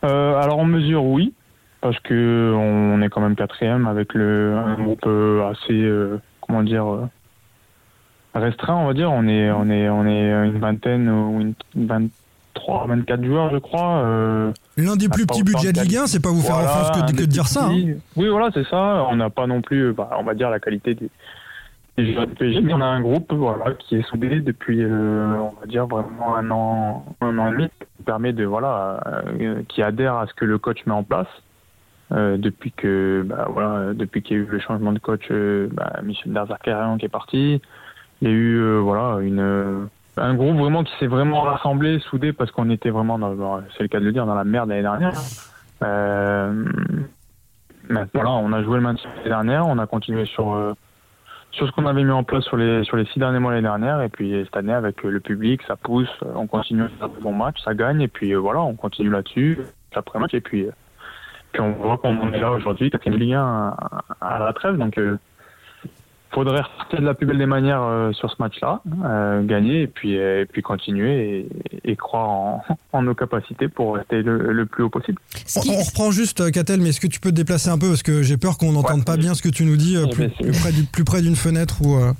Alors 0.01 0.59
en 0.59 0.65
mesure, 0.65 1.03
oui, 1.03 1.33
parce 1.81 1.99
que 1.99 2.53
on 2.55 3.01
est 3.01 3.09
quand 3.09 3.21
même 3.21 3.35
quatrième 3.35 3.87
avec 3.87 4.13
le 4.13 4.55
un 4.55 4.75
groupe 4.75 5.07
assez, 5.51 5.89
comment 6.41 6.63
dire, 6.63 7.09
restreint, 8.35 8.75
on 8.75 8.87
va 8.87 8.93
dire. 8.93 9.11
On 9.11 9.27
est, 9.27 9.49
on 9.51 9.69
est, 9.69 9.89
on 9.89 10.05
est 10.05 10.29
une 10.47 10.59
vingtaine 10.59 11.09
ou 11.09 11.41
une 11.41 11.53
23, 11.75 12.87
24 12.87 13.23
joueurs, 13.23 13.49
je 13.51 13.57
crois. 13.57 14.03
euh, 14.03 14.51
L'un 14.77 14.95
des 14.95 15.09
plus 15.09 15.25
petits 15.25 15.43
budgets 15.43 15.71
de 15.73 15.79
de 15.79 15.83
Ligue 15.83 15.97
1, 15.97 16.07
c'est 16.07 16.21
pas 16.21 16.29
vous 16.29 16.41
faire 16.41 16.55
Voilà, 16.55 16.69
offense 16.71 17.01
que, 17.01 17.11
de- 17.11 17.17
que 17.17 17.21
de 17.21 17.25
dire 17.25 17.47
ça. 17.47 17.65
hein. 17.67 17.93
Oui, 18.15 18.27
voilà, 18.29 18.49
c'est 18.53 18.65
ça. 18.67 19.05
On 19.09 19.15
n'a 19.15 19.29
pas 19.29 19.47
non 19.47 19.61
plus, 19.61 19.87
euh, 19.89 19.93
bah, 19.93 20.09
on 20.19 20.23
va 20.23 20.33
dire, 20.33 20.49
la 20.49 20.59
qualité 20.59 20.95
des, 20.95 21.09
des 21.97 22.13
joueurs 22.13 22.27
du 22.27 22.35
PSG, 22.35 22.61
mais 22.61 22.73
on 22.73 22.81
a 22.81 22.85
un 22.85 23.01
groupe 23.01 23.33
voilà, 23.33 23.73
qui 23.77 23.95
est 23.97 24.03
soudé 24.07 24.39
depuis, 24.41 24.81
euh, 24.83 25.33
on 25.35 25.59
va 25.59 25.65
dire, 25.67 25.85
vraiment 25.87 26.35
un 26.37 26.49
an, 26.51 27.05
un 27.21 27.37
an 27.39 27.47
et 27.47 27.51
demi, 27.51 27.67
qui 27.97 28.03
permet 28.03 28.31
de, 28.33 28.45
voilà, 28.45 29.01
euh, 29.41 29.63
qui 29.67 29.81
adhère 29.83 30.15
à 30.15 30.27
ce 30.27 30.33
que 30.33 30.45
le 30.45 30.57
coach 30.57 30.85
met 30.85 30.93
en 30.93 31.03
place. 31.03 31.27
Euh, 32.11 32.37
depuis 32.37 32.71
que, 32.71 33.23
bah, 33.23 33.47
voilà, 33.53 33.93
depuis 33.93 34.23
qu'il 34.23 34.37
y 34.37 34.39
a 34.39 34.43
eu 34.43 34.47
le 34.49 34.59
changement 34.59 34.91
de 34.93 34.97
coach, 34.99 35.27
euh, 35.29 35.67
bah, 35.71 35.99
Michel 36.03 36.33
Derzakarian 36.33 36.97
qui 36.97 37.05
est 37.05 37.09
parti, 37.09 37.61
il 38.21 38.27
y 38.27 38.31
a 38.31 38.33
eu, 38.33 38.57
euh, 38.59 38.79
voilà, 38.79 39.21
une, 39.21 39.39
euh, 39.39 39.85
un 40.17 40.33
groupe 40.33 40.57
vraiment 40.57 40.83
qui 40.83 40.91
s'est 40.99 41.07
vraiment 41.07 41.41
rassemblé, 41.41 41.99
soudé, 41.99 42.33
parce 42.33 42.51
qu'on 42.51 42.69
était 42.69 42.89
vraiment, 42.89 43.17
c'est 43.77 43.83
le 43.83 43.87
cas 43.89 43.99
de 43.99 44.05
le 44.05 44.11
dire, 44.11 44.25
dans 44.25 44.35
la 44.35 44.43
merde 44.43 44.69
l'année 44.69 44.81
dernière. 44.81 45.13
Euh, 45.83 46.65
maintenant, 47.87 48.23
là, 48.23 48.29
on 48.31 48.51
a 48.51 48.63
joué 48.63 48.75
le 48.75 48.81
maintien 48.81 49.09
l'année 49.17 49.29
dernière, 49.29 49.67
on 49.67 49.77
a 49.77 49.87
continué 49.87 50.25
sur 50.25 50.75
sur 51.51 51.65
ce 51.65 51.71
qu'on 51.71 51.87
avait 51.87 52.03
mis 52.03 52.11
en 52.11 52.23
place 52.23 52.43
sur 52.43 52.57
les 52.57 52.83
sur 52.83 52.95
les 52.95 53.05
six 53.05 53.17
derniers 53.17 53.39
mois 53.39 53.51
l'année 53.51 53.63
dernière, 53.63 54.01
et 54.01 54.09
puis 54.09 54.39
cette 54.43 54.55
année 54.57 54.73
avec 54.73 55.01
le 55.01 55.19
public, 55.19 55.61
ça 55.67 55.77
pousse, 55.77 56.09
on 56.35 56.45
continue 56.45 56.83
à 56.83 56.89
faire 56.89 57.09
de 57.09 57.19
bons 57.21 57.33
matchs, 57.33 57.61
ça 57.63 57.73
gagne, 57.73 58.01
et 58.01 58.07
puis 58.07 58.33
voilà, 58.35 58.59
on 58.59 58.75
continue 58.75 59.09
là-dessus, 59.09 59.57
après 59.95 60.19
match, 60.19 60.33
et 60.33 60.41
puis 60.41 60.67
puis 61.51 61.61
on 61.61 61.71
voit 61.71 61.97
qu'on 61.97 62.31
est 62.31 62.39
là 62.39 62.51
aujourd'hui, 62.51 62.91
quatrième 62.91 63.19
Ligue 63.19 63.33
1 63.33 63.41
à, 63.41 64.03
à 64.21 64.39
la 64.39 64.53
trêve, 64.53 64.77
donc 64.77 64.99
faudrait 66.43 66.61
repartir 66.61 66.99
de 67.01 67.05
la 67.05 67.13
plus 67.13 67.25
belle 67.27 67.37
des 67.37 67.45
manières 67.45 67.83
euh, 67.83 68.11
sur 68.13 68.29
ce 68.29 68.35
match-là, 68.39 68.81
euh, 69.05 69.43
gagner 69.45 69.81
et 69.83 69.87
puis 69.87 70.13
et 70.13 70.45
puis 70.51 70.61
continuer 70.61 71.47
et, 71.83 71.91
et 71.91 71.95
croire 71.95 72.29
en, 72.29 72.61
en 72.93 73.01
nos 73.01 73.15
capacités 73.15 73.67
pour 73.67 73.95
rester 73.95 74.21
le, 74.21 74.51
le 74.53 74.65
plus 74.65 74.83
haut 74.83 74.89
possible. 74.89 75.19
On, 75.55 75.59
reprend 75.83 76.11
juste, 76.11 76.41
euh, 76.41 76.49
Catel, 76.49 76.81
mais 76.81 76.89
est-ce 76.89 76.99
que 77.01 77.07
tu 77.07 77.19
peux 77.19 77.29
te 77.31 77.35
déplacer 77.35 77.69
un 77.69 77.77
peu? 77.77 77.87
Parce 77.89 78.03
que 78.03 78.21
j'ai 78.23 78.37
peur 78.37 78.57
qu'on 78.57 78.71
n'entende 78.73 78.99
Ouais. 78.99 79.05
pas 79.05 79.17
bien 79.17 79.33
ce 79.35 79.41
que 79.41 79.49
tu 79.49 79.63
nous 79.65 79.77
dis 79.77 79.95
euh, 79.97 80.05
Eh 80.07 80.13
plus, 80.13 80.27
ben, 80.27 80.33
plus 80.41 80.51
près 80.59 80.71
du- 80.71 80.83
plus 80.83 81.03
près 81.03 81.21
d'une 81.21 81.35
fenêtre 81.35 81.75
ou. 81.83 81.95
euh, 81.97 82.11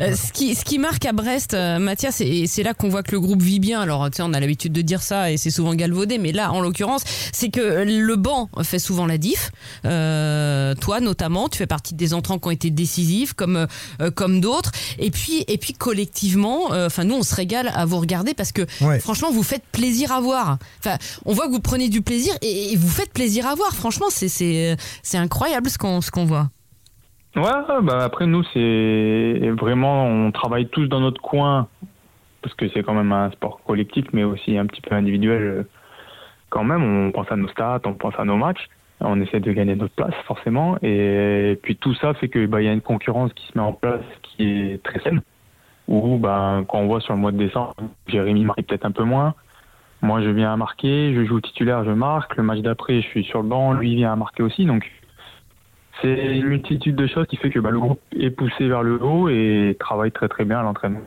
Euh, 0.00 0.12
ce, 0.14 0.32
qui, 0.32 0.54
ce 0.54 0.64
qui 0.64 0.78
marque 0.78 1.04
à 1.04 1.12
Brest, 1.12 1.54
euh, 1.54 1.78
Mathias, 1.78 2.20
et 2.20 2.46
c'est 2.46 2.62
là 2.62 2.74
qu'on 2.74 2.88
voit 2.88 3.02
que 3.02 3.12
le 3.12 3.20
groupe 3.20 3.42
vit 3.42 3.60
bien. 3.60 3.80
Alors, 3.80 4.08
tu 4.10 4.16
sais, 4.18 4.22
on 4.22 4.32
a 4.32 4.40
l'habitude 4.40 4.72
de 4.72 4.82
dire 4.82 5.02
ça 5.02 5.30
et 5.30 5.36
c'est 5.36 5.50
souvent 5.50 5.74
galvaudé, 5.74 6.18
mais 6.18 6.32
là, 6.32 6.52
en 6.52 6.60
l'occurrence, 6.60 7.02
c'est 7.32 7.50
que 7.50 7.84
le 7.84 8.16
banc 8.16 8.48
fait 8.62 8.78
souvent 8.78 9.06
la 9.06 9.18
diff. 9.18 9.50
Euh, 9.84 10.74
toi, 10.80 11.00
notamment, 11.00 11.48
tu 11.48 11.58
fais 11.58 11.66
partie 11.66 11.94
des 11.94 12.14
entrants 12.14 12.38
qui 12.38 12.48
ont 12.48 12.52
été 12.52 12.70
décisifs, 12.70 13.32
comme 13.34 13.61
euh, 14.00 14.10
comme 14.10 14.40
d'autres. 14.40 14.72
Et 14.98 15.10
puis, 15.10 15.44
et 15.48 15.58
puis 15.58 15.72
collectivement, 15.72 16.72
euh, 16.72 16.86
enfin, 16.86 17.04
nous, 17.04 17.14
on 17.16 17.22
se 17.22 17.34
régale 17.34 17.70
à 17.74 17.84
vous 17.86 17.98
regarder 17.98 18.34
parce 18.34 18.52
que 18.52 18.62
Ouais. 18.84 18.98
franchement, 19.00 19.30
vous 19.32 19.42
faites 19.42 19.64
plaisir 19.72 20.12
à 20.12 20.20
voir. 20.20 20.58
Enfin, 20.80 20.96
on 21.24 21.32
voit 21.32 21.46
que 21.46 21.52
vous 21.52 21.60
prenez 21.60 21.88
du 21.88 22.02
plaisir 22.02 22.32
et, 22.42 22.72
et 22.72 22.76
vous 22.76 22.88
faites 22.88 23.12
plaisir 23.12 23.46
à 23.46 23.54
voir. 23.54 23.72
Franchement, 23.74 24.06
c'est 24.10 24.28
c'est 24.28 24.76
c'est 25.02 25.18
incroyable 25.18 25.68
ce 25.70 25.78
qu'on 25.78 26.00
ce 26.00 26.10
qu'on 26.10 26.24
voit. 26.24 26.48
Ouais, 27.34 27.80
bah 27.82 28.04
après 28.04 28.26
nous 28.26 28.44
c'est 28.52 29.50
vraiment 29.58 30.06
on 30.06 30.30
travaille 30.32 30.68
tous 30.68 30.86
dans 30.86 31.00
notre 31.00 31.22
coin 31.22 31.66
parce 32.42 32.54
que 32.54 32.66
c'est 32.74 32.82
quand 32.82 32.92
même 32.92 33.10
un 33.12 33.30
sport 33.30 33.60
collectif 33.66 34.04
mais 34.12 34.22
aussi 34.22 34.58
un 34.58 34.66
petit 34.66 34.82
peu 34.82 34.94
individuel 34.94 35.42
euh, 35.42 35.62
quand 36.50 36.62
même. 36.64 36.82
On 36.82 37.10
pense 37.10 37.26
à 37.30 37.36
nos 37.36 37.48
stats, 37.48 37.80
on 37.86 37.94
pense 37.94 38.12
à 38.18 38.24
nos 38.24 38.36
matchs, 38.36 38.68
on 39.00 39.20
essaie 39.20 39.40
de 39.40 39.52
gagner 39.52 39.74
notre 39.74 39.94
place 39.94 40.14
forcément 40.26 40.76
et 40.82 41.58
puis 41.62 41.76
tout 41.76 41.94
ça 41.94 42.14
fait 42.14 42.28
que 42.28 42.46
bah 42.46 42.62
y 42.62 42.68
a 42.68 42.72
une 42.72 42.80
concurrence 42.80 43.32
qui 43.32 43.46
se 43.46 43.58
met 43.58 43.64
en 43.64 43.72
place 43.72 44.04
qui 44.22 44.44
est 44.44 44.82
très 44.82 45.00
saine 45.00 45.22
où 45.88 46.18
bah 46.18 46.62
quand 46.68 46.78
on 46.78 46.86
voit 46.86 47.00
sur 47.00 47.14
le 47.14 47.20
mois 47.20 47.32
de 47.32 47.38
décembre 47.38 47.74
Jérémy 48.06 48.44
marque 48.44 48.62
peut-être 48.62 48.86
un 48.86 48.92
peu 48.92 49.04
moins. 49.04 49.34
Moi 50.02 50.20
je 50.20 50.30
viens 50.30 50.52
à 50.52 50.56
marquer, 50.56 51.14
je 51.14 51.24
joue 51.24 51.40
titulaire, 51.40 51.84
je 51.84 51.92
marque. 51.92 52.36
Le 52.36 52.42
match 52.42 52.60
d'après 52.60 53.00
je 53.00 53.06
suis 53.08 53.24
sur 53.24 53.42
le 53.42 53.48
banc, 53.48 53.72
lui 53.72 53.94
vient 53.96 54.12
à 54.12 54.16
marquer 54.16 54.42
aussi 54.42 54.64
donc 54.64 54.90
c'est 56.00 56.36
une 56.36 56.46
multitude 56.46 56.96
de 56.96 57.06
choses 57.06 57.26
qui 57.26 57.36
fait 57.36 57.50
que 57.50 57.60
bah, 57.60 57.70
le 57.70 57.78
groupe 57.78 58.00
est 58.18 58.30
poussé 58.30 58.66
vers 58.66 58.82
le 58.82 59.02
haut 59.02 59.28
et 59.28 59.76
travaille 59.78 60.10
très 60.10 60.28
très 60.28 60.44
bien 60.44 60.58
à 60.58 60.62
l'entraînement. 60.62 61.02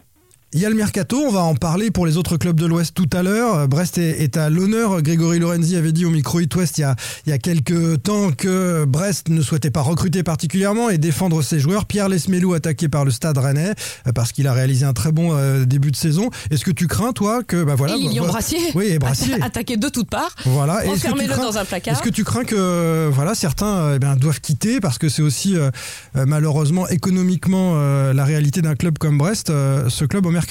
Il 0.58 0.62
y 0.62 0.66
a 0.66 0.70
le 0.70 0.76
mercato, 0.76 1.18
on 1.18 1.32
va 1.34 1.42
en 1.44 1.54
parler 1.54 1.92
pour 1.92 2.06
les 2.06 2.16
autres 2.16 2.38
clubs 2.38 2.58
de 2.58 2.66
l'Ouest 2.66 2.94
tout 2.94 3.10
à 3.12 3.22
l'heure. 3.24 3.68
Brest 3.68 3.98
est, 3.98 4.24
est 4.24 4.38
à 4.38 4.50
l'honneur. 4.50 5.02
Grégory 5.02 5.38
Lorenzi 5.38 5.76
avait 5.76 5.92
dit 5.92 6.06
au 6.06 6.10
micro 6.10 6.40
It 6.40 6.56
West 6.56 6.78
il 6.78 6.82
y, 6.82 6.84
a, 6.86 6.96
il 7.26 7.32
y 7.32 7.34
a 7.34 7.38
quelques 7.38 8.02
temps 8.04 8.32
que 8.32 8.86
Brest 8.86 9.28
ne 9.28 9.42
souhaitait 9.42 9.70
pas 9.70 9.82
recruter 9.82 10.24
particulièrement 10.24 10.90
et 10.90 10.98
défendre 10.98 11.42
ses 11.42 11.60
joueurs. 11.60 11.84
Pierre 11.84 12.08
Lesmelou 12.08 12.54
attaqué 12.54 12.88
par 12.88 13.04
le 13.04 13.12
Stade 13.12 13.38
Rennais 13.38 13.74
euh, 14.08 14.14
parce 14.14 14.32
qu'il 14.32 14.48
a 14.48 14.54
réalisé 14.54 14.86
un 14.86 14.94
très 14.94 15.12
bon 15.12 15.36
euh, 15.36 15.66
début 15.66 15.92
de 15.92 15.98
saison. 15.98 16.30
Est-ce 16.50 16.64
que 16.64 16.72
tu 16.72 16.88
crains 16.88 17.12
toi 17.12 17.44
que 17.44 17.62
bah 17.66 17.76
voilà 17.76 17.96
et 17.98 18.00
Lilian 18.00 18.24
bah, 18.24 18.30
Brassier, 18.30 18.60
Oui, 18.76 18.86
et 18.86 18.98
Brassier. 18.98 19.34
attaqué 19.42 19.76
de 19.76 19.90
toutes 19.90 20.10
parts. 20.10 20.38
Voilà. 20.46 20.84
Enfermez-le 20.88 21.34
crains- 21.34 21.44
dans 21.44 21.58
un 21.58 21.66
placard. 21.66 21.96
Est-ce 21.96 22.02
que 22.02 22.08
tu 22.10 22.24
crains 22.24 22.46
que 22.46 23.10
voilà 23.12 23.36
certains 23.36 23.96
eh 23.96 24.00
ben, 24.00 24.16
doivent 24.16 24.40
quitter 24.40 24.80
parce 24.80 25.00
que 25.00 25.10
c'est 25.10 25.22
aussi 25.22 25.58
euh, 25.58 25.70
malheureusement 26.16 26.88
économiquement 26.88 27.74
euh, 27.76 28.14
la 28.14 28.24
réalité 28.24 28.62
d'un 28.62 28.76
club 28.76 28.98
comme 28.98 29.18
Brest, 29.18 29.48
ce 29.50 30.06
club 30.06 30.26
au 30.26 30.32
mercato. 30.32 30.45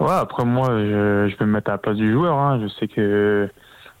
Ouais, 0.00 0.10
après 0.12 0.44
moi, 0.44 0.68
je, 0.70 1.28
je 1.30 1.36
vais 1.38 1.46
me 1.46 1.52
mettre 1.52 1.70
à 1.70 1.74
la 1.74 1.78
place 1.78 1.96
du 1.96 2.12
joueur. 2.12 2.36
hein. 2.38 2.60
Je 2.62 2.68
sais 2.68 2.88
que 2.88 3.48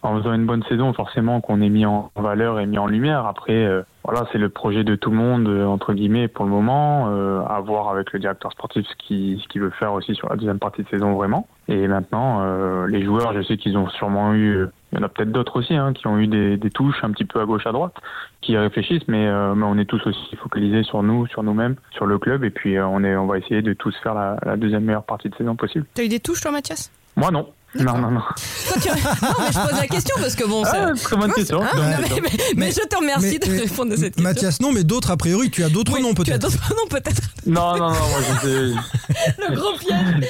en 0.02 0.16
faisant 0.16 0.32
une 0.32 0.46
bonne 0.46 0.62
saison, 0.64 0.92
forcément 0.92 1.40
qu'on 1.40 1.60
est 1.60 1.68
mis 1.68 1.84
en 1.86 2.10
valeur 2.16 2.60
et 2.60 2.66
mis 2.66 2.78
en 2.78 2.86
lumière. 2.86 3.26
Après, 3.26 3.64
euh, 3.64 3.82
voilà, 4.04 4.26
c'est 4.30 4.38
le 4.38 4.48
projet 4.48 4.84
de 4.84 4.94
tout 4.94 5.10
le 5.10 5.16
monde 5.16 5.48
euh, 5.48 5.66
entre 5.66 5.92
guillemets 5.92 6.28
pour 6.28 6.44
le 6.44 6.50
moment. 6.50 7.08
euh, 7.08 7.40
à 7.48 7.60
voir 7.60 7.88
avec 7.88 8.12
le 8.12 8.18
directeur 8.18 8.52
sportif 8.52 8.86
ce 8.86 8.94
qu'il 8.96 9.60
veut 9.60 9.70
faire 9.70 9.92
aussi 9.92 10.14
sur 10.14 10.28
la 10.28 10.36
deuxième 10.36 10.58
partie 10.58 10.82
de 10.82 10.88
saison 10.88 11.14
vraiment. 11.14 11.46
Et 11.68 11.88
maintenant, 11.88 12.40
euh, 12.42 12.86
les 12.86 13.02
joueurs, 13.02 13.32
je 13.32 13.42
sais 13.42 13.56
qu'ils 13.56 13.76
ont 13.76 13.88
sûrement 13.88 14.34
eu, 14.34 14.66
il 14.92 14.98
y 14.98 15.00
en 15.00 15.04
a 15.04 15.08
peut-être 15.08 15.32
d'autres 15.32 15.58
aussi, 15.58 15.74
hein, 15.74 15.92
qui 15.92 16.06
ont 16.06 16.18
eu 16.18 16.26
des, 16.26 16.56
des 16.56 16.70
touches 16.70 17.02
un 17.02 17.10
petit 17.10 17.24
peu 17.24 17.40
à 17.40 17.44
gauche 17.44 17.66
à 17.66 17.72
droite, 17.72 17.94
qui 18.40 18.56
réfléchissent, 18.56 19.06
mais, 19.08 19.26
mais 19.54 19.64
on 19.64 19.76
est 19.78 19.84
tous 19.84 20.06
aussi 20.06 20.36
focalisés 20.36 20.82
sur 20.82 21.02
nous, 21.02 21.26
sur 21.26 21.42
nous-mêmes, 21.42 21.76
sur 21.90 22.06
le 22.06 22.18
club, 22.18 22.44
et 22.44 22.50
puis 22.50 22.78
on 22.80 23.02
est, 23.04 23.16
on 23.16 23.26
va 23.26 23.38
essayer 23.38 23.62
de 23.62 23.72
tous 23.74 23.94
faire 24.02 24.14
la, 24.14 24.36
la 24.44 24.56
deuxième 24.56 24.84
meilleure 24.84 25.04
partie 25.04 25.28
de 25.28 25.34
saison 25.34 25.56
possible. 25.56 25.86
T'as 25.94 26.04
eu 26.04 26.08
des 26.08 26.20
touches, 26.20 26.40
toi, 26.40 26.52
Mathias? 26.52 26.90
Moi 27.16 27.30
non. 27.30 27.48
Non, 27.74 27.98
non, 27.98 28.10
non. 28.10 28.20
Toi, 28.20 28.76
tu- 28.80 28.88
Non, 28.88 28.94
mais 29.40 29.52
je 29.52 29.58
pose 29.68 29.78
la 29.78 29.86
question 29.86 30.16
parce 30.18 30.34
que 30.34 30.44
bon, 30.44 30.64
c'est. 30.64 30.70
Ah, 30.78 30.92
très 30.94 31.16
bonne 31.16 31.32
question. 31.32 31.62
Hein, 31.62 31.68
non, 31.74 31.96
question. 31.98 32.16
mais, 32.22 32.30
mais- 32.32 32.44
mais 32.56 32.70
je 32.72 32.80
te 32.86 32.96
remercie 32.96 33.38
Mais- 33.40 33.46
de 33.46 33.52
mais- 33.52 33.58
répondre 33.60 33.92
à 33.92 33.96
cette 33.96 34.14
question. 34.14 34.22
Mathias 34.22 34.60
non, 34.60 34.72
mais 34.72 34.84
d'autres 34.84 35.10
a 35.10 35.16
priori, 35.18 35.50
tu 35.50 35.62
as 35.62 35.68
d'autres 35.68 35.92
Oui, 35.92 36.00
noms 36.02 36.14
Tu 36.14 36.22
as 36.22 36.24
peut-être. 36.38 36.40
d'autres 36.42 36.70
noms 36.76 36.88
peut-être. 36.88 37.22
Non, 37.46 37.76
non, 37.76 37.90
non, 37.90 37.94
moi 37.94 38.20
je 38.42 38.48
sais. 38.48 38.74
Le 39.48 39.54
gros 39.56 39.72
piège. 39.78 40.28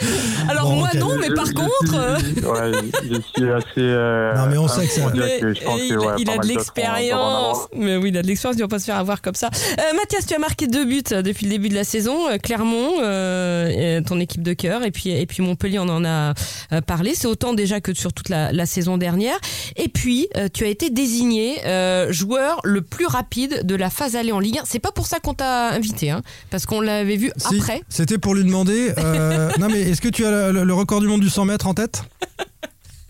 Alors 0.49 0.69
Bon, 0.71 0.77
moi 0.77 0.89
non, 0.97 1.17
mais 1.19 1.31
par 1.35 1.47
Je- 1.47 1.51
je 1.51 1.55
contre. 1.57 1.95
euh, 1.95 2.19
suis- 2.19 2.45
ouais, 2.45 2.91
je 3.11 3.15
suis 3.15 3.51
assez. 3.53 3.65
euh, 3.79 4.35
Non, 4.37 4.47
mais 4.47 4.59
on 4.59 4.69
sait 4.69 4.87
que 4.87 4.93
ça- 4.93 5.01
comment 5.03 5.15
dire 5.15 5.25
Mais- 5.25 5.41
que 5.41 5.55
je 5.55 5.63
pense 5.65 5.81
et 5.81 5.89
que, 5.89 5.93
il, 5.95 5.99
ouais, 5.99 6.15
il 6.19 6.31
a 6.31 6.39
de 6.39 6.47
l'expérience. 6.47 7.59
Mais 7.75 7.97
oui, 7.97 8.11
il 8.11 8.17
a 8.19 8.23
de 8.23 8.27
l'expérience, 8.27 8.57
il 8.59 8.63
va 8.63 8.69
pas 8.69 8.79
se 8.79 8.85
faire 8.85 8.97
avoir 8.99 9.21
comme 9.23 9.35
ça. 9.35 9.49
Euh, 9.79 9.83
Mathias, 9.97 10.27
tu 10.27 10.35
as 10.35 10.39
marqué 10.39 10.67
deux 10.67 10.85
buts 10.85 11.03
euh, 11.13 11.23
depuis 11.23 11.47
le 11.47 11.51
début 11.53 11.69
de 11.69 11.75
la 11.75 11.85
saison. 11.85 12.29
Euh, 12.29 12.39
Clermont, 12.39 12.95
euh, 13.03 13.69
euh, 13.69 14.01
ton 14.03 14.21
équipe 14.21 14.43
de 14.43 14.53
cœur, 14.53 14.85
et 14.85 14.91
puis, 14.91 15.11
et 15.11 15.27
puis 15.27 15.43
Montpellier, 15.43 15.79
on 15.79 15.89
en 15.89 16.05
a 16.05 16.35
euh, 16.73 16.81
parlé. 16.81 17.15
C'est 17.15 17.27
autant 17.29 17.55
déjà 17.55 17.81
que 17.81 17.95
sur 17.95 18.13
toute 18.13 18.29
la, 18.29 18.53
la 18.53 18.67
saison 18.67 18.97
dernière. 18.99 19.39
Et 19.77 19.89
puis, 19.89 20.29
euh, 20.37 20.49
tu 20.53 20.65
as 20.65 20.69
été 20.69 20.91
désigné 20.91 21.57
euh, 21.67 22.13
joueur 22.13 22.61
le 22.65 22.83
plus 22.83 23.07
rapide 23.07 23.67
de 23.67 23.75
la 23.75 23.91
phase 23.91 24.17
allée 24.17 24.33
en 24.33 24.41
Ligue 24.41 24.59
1. 24.59 24.63
C'est 24.67 24.79
pas 24.79 24.93
pour 24.93 25.07
ça 25.07 25.19
qu'on 25.21 25.35
t'a 25.35 25.71
invité, 25.71 26.11
hein, 26.11 26.23
parce 26.51 26.67
qu'on 26.67 26.81
l'avait 26.81 27.17
vu 27.17 27.33
Si, 27.37 27.57
après. 27.57 27.83
C'était 27.89 28.19
pour 28.19 28.35
lui 28.35 28.45
demander. 28.45 28.68
Euh, 28.71 29.51
non, 29.59 29.69
mais 29.71 29.81
est-ce 29.83 30.01
que 30.01 30.09
tu 30.09 30.25
as 30.27 30.53
le, 30.53 30.65
le 30.65 30.75
record 30.75 31.01
du 31.01 31.07
monde 31.07 31.21
du 31.21 31.31
100 31.31 31.45
mètres 31.47 31.67
en 31.67 31.75
tête? 31.75 32.03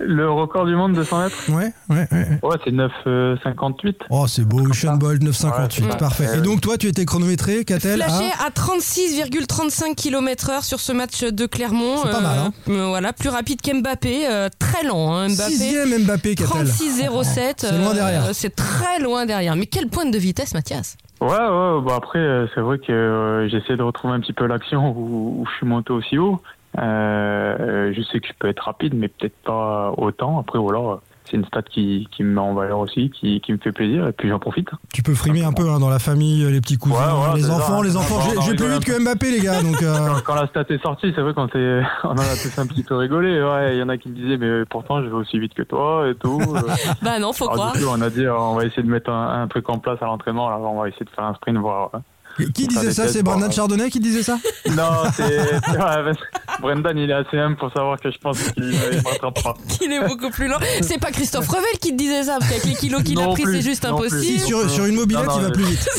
Le 0.00 0.30
record 0.30 0.64
du 0.64 0.76
monde 0.76 0.92
de 0.94 1.02
100 1.02 1.18
mètres? 1.24 1.36
Ouais, 1.48 1.72
ouais, 1.90 2.06
ouais. 2.12 2.38
Ouais, 2.44 2.56
c'est 2.64 2.70
9,58. 2.70 3.94
Oh, 4.10 4.28
c'est 4.28 4.44
beau, 4.44 4.60
Usain 4.68 4.94
Bolt 4.96 5.20
958, 5.20 5.84
Ouais, 5.84 5.96
parfait. 5.96 6.38
Et 6.38 6.40
donc, 6.40 6.60
toi, 6.60 6.78
tu 6.78 6.86
étais 6.86 7.04
chronométré, 7.04 7.64
Catel 7.64 7.96
Flashé 8.00 8.30
à... 8.38 8.46
à 8.46 8.50
36,35 8.50 9.96
km 9.96 10.50
heure 10.50 10.62
sur 10.64 10.78
ce 10.78 10.92
match 10.92 11.24
de 11.24 11.46
Clermont. 11.46 11.96
C'est 12.04 12.12
pas 12.12 12.20
mal, 12.20 12.38
hein. 12.38 12.52
euh, 12.68 12.86
Voilà, 12.86 13.12
plus 13.12 13.28
rapide 13.28 13.60
qu'Mbappé, 13.60 14.28
euh, 14.28 14.48
très 14.60 14.84
lent. 14.84 15.14
Hein, 15.16 15.30
Mbappé. 15.30 15.50
Sixième 15.50 16.04
Mbappé, 16.04 16.36
Catel. 16.36 16.66
36,07. 16.66 17.54
C'est 17.58 17.72
loin 17.72 17.90
euh, 17.90 17.94
derrière. 17.94 18.28
c'est 18.34 18.54
très 18.54 19.00
loin 19.00 19.26
derrière. 19.26 19.56
Mais 19.56 19.66
quelle 19.66 19.88
pointe 19.88 20.12
de 20.12 20.18
vitesse, 20.18 20.54
Mathias? 20.54 20.96
Ouais, 21.20 21.28
ouais, 21.28 21.80
bah 21.82 21.96
après, 21.96 22.20
euh, 22.20 22.46
c'est 22.54 22.60
vrai 22.60 22.78
que 22.78 22.92
euh, 22.92 23.48
j'essaie 23.48 23.76
de 23.76 23.82
retrouver 23.82 24.14
un 24.14 24.20
petit 24.20 24.32
peu 24.32 24.46
l'action 24.46 24.90
où, 24.96 25.40
où 25.40 25.46
je 25.46 25.56
suis 25.56 25.66
monté 25.66 25.92
aussi 25.92 26.16
haut. 26.16 26.40
Euh, 26.78 27.92
je 27.92 28.02
sais 28.02 28.20
que 28.20 28.28
je 28.28 28.32
peux 28.38 28.48
être 28.48 28.60
rapide, 28.60 28.94
mais 28.94 29.08
peut-être 29.08 29.36
pas 29.42 29.92
autant. 29.96 30.38
Après, 30.38 30.60
voilà, 30.60 31.00
c'est 31.30 31.36
une 31.36 31.44
stat 31.44 31.62
qui, 31.62 32.08
qui 32.10 32.22
me 32.22 32.32
met 32.34 32.40
en 32.40 32.54
valeur 32.54 32.78
aussi, 32.78 33.10
qui, 33.10 33.40
qui 33.40 33.52
me 33.52 33.58
fait 33.58 33.72
plaisir, 33.72 34.06
et 34.08 34.12
puis 34.12 34.28
j'en 34.28 34.38
profite. 34.38 34.68
Tu 34.92 35.02
peux 35.02 35.14
frimer 35.14 35.44
un 35.44 35.52
peu 35.52 35.68
hein, 35.70 35.78
dans 35.78 35.88
la 35.90 35.98
famille, 35.98 36.44
les 36.50 36.60
petits 36.60 36.76
cousins, 36.78 36.96
Ouais, 36.96 37.28
ouais, 37.30 37.36
les 37.36 37.50
enfants, 37.50 37.82
les 37.82 37.96
enfants. 37.96 38.20
J'ai- 38.46 38.54
plus 38.54 38.68
vite 38.68 38.84
que 38.84 38.98
Mbappé, 39.02 39.30
les 39.30 39.40
gars. 39.40 39.62
Donc, 39.62 39.82
euh, 39.82 39.94
Quand, 40.08 40.20
quand 40.24 40.34
la 40.34 40.46
stat 40.48 40.64
est 40.70 40.82
sortie, 40.82 41.12
c'est 41.14 41.20
vrai 41.20 41.34
qu'on 41.34 41.48
on 42.04 42.10
en 42.10 42.18
a 42.18 42.36
tous 42.42 42.58
un 42.58 42.66
petit 42.66 42.82
peu 42.82 42.96
rigolé. 42.96 43.42
Ouais, 43.42 43.76
il 43.76 43.78
y 43.78 43.82
en 43.82 43.88
a 43.88 43.96
qui 43.96 44.08
me 44.08 44.14
disaient, 44.14 44.36
mais 44.36 44.64
pourtant, 44.64 45.00
je 45.02 45.06
vais 45.06 45.14
aussi 45.14 45.38
vite 45.38 45.54
que 45.54 45.62
toi 45.62 46.08
et 46.08 46.14
tout. 46.14 46.40
Euh, 46.40 46.60
Bah 47.02 47.18
non, 47.18 47.32
faut 47.32 47.44
alors, 47.44 47.54
croire. 47.56 47.72
du 47.72 47.80
coup, 47.84 47.90
on 47.90 48.00
a 48.00 48.10
dit, 48.10 48.24
euh, 48.24 48.36
on 48.36 48.54
va 48.56 48.64
essayer 48.64 48.82
de 48.82 48.88
mettre 48.90 49.10
un, 49.10 49.42
un 49.42 49.48
truc 49.48 49.68
en 49.68 49.78
place 49.78 49.98
à 50.02 50.06
l'entraînement. 50.06 50.46
On 50.46 50.80
va 50.80 50.88
essayer 50.88 51.04
de 51.04 51.10
faire 51.10 51.24
un 51.24 51.34
sprint, 51.34 51.58
voir. 51.58 51.90
euh, 51.94 52.44
qui 52.54 52.66
disait 52.68 52.92
ça? 52.92 53.08
C'est 53.08 53.26
euh, 53.26 53.50
Chardonnay 53.50 53.90
qui 53.90 54.00
disait 54.00 54.22
ça? 54.22 54.38
Non, 54.70 54.84
c'est. 55.12 55.38
Brendan, 56.60 56.96
il 56.98 57.10
est 57.10 57.14
assez 57.14 57.36
humble 57.38 57.56
pour 57.56 57.72
savoir 57.72 58.00
que 58.00 58.10
je 58.10 58.18
pense 58.18 58.38
qu'il 58.50 58.64
ne 58.64 59.30
pas. 59.42 59.54
Il 59.80 59.92
est 59.92 60.06
beaucoup 60.06 60.30
plus 60.30 60.48
lent. 60.48 60.58
C'est 60.82 60.98
pas 60.98 61.10
Christophe 61.10 61.48
Revel 61.48 61.78
qui 61.80 61.92
te 61.92 61.96
disait 61.96 62.24
ça, 62.24 62.36
parce 62.38 62.50
qu'avec 62.50 62.64
les 62.64 62.74
kilos 62.74 63.02
qu'il 63.02 63.20
a 63.20 63.28
pris, 63.28 63.42
plus, 63.44 63.56
c'est 63.56 63.62
juste 63.62 63.84
impossible. 63.84 64.20
Si, 64.22 64.40
sur, 64.40 64.68
sur 64.68 64.84
une 64.86 64.96
mobilette, 64.96 65.26
Non, 65.26 65.32
non, 65.34 65.38
il 65.38 65.42
va 65.42 65.48
mais- 65.48 65.52
plus 65.54 65.64
vite. 65.64 65.88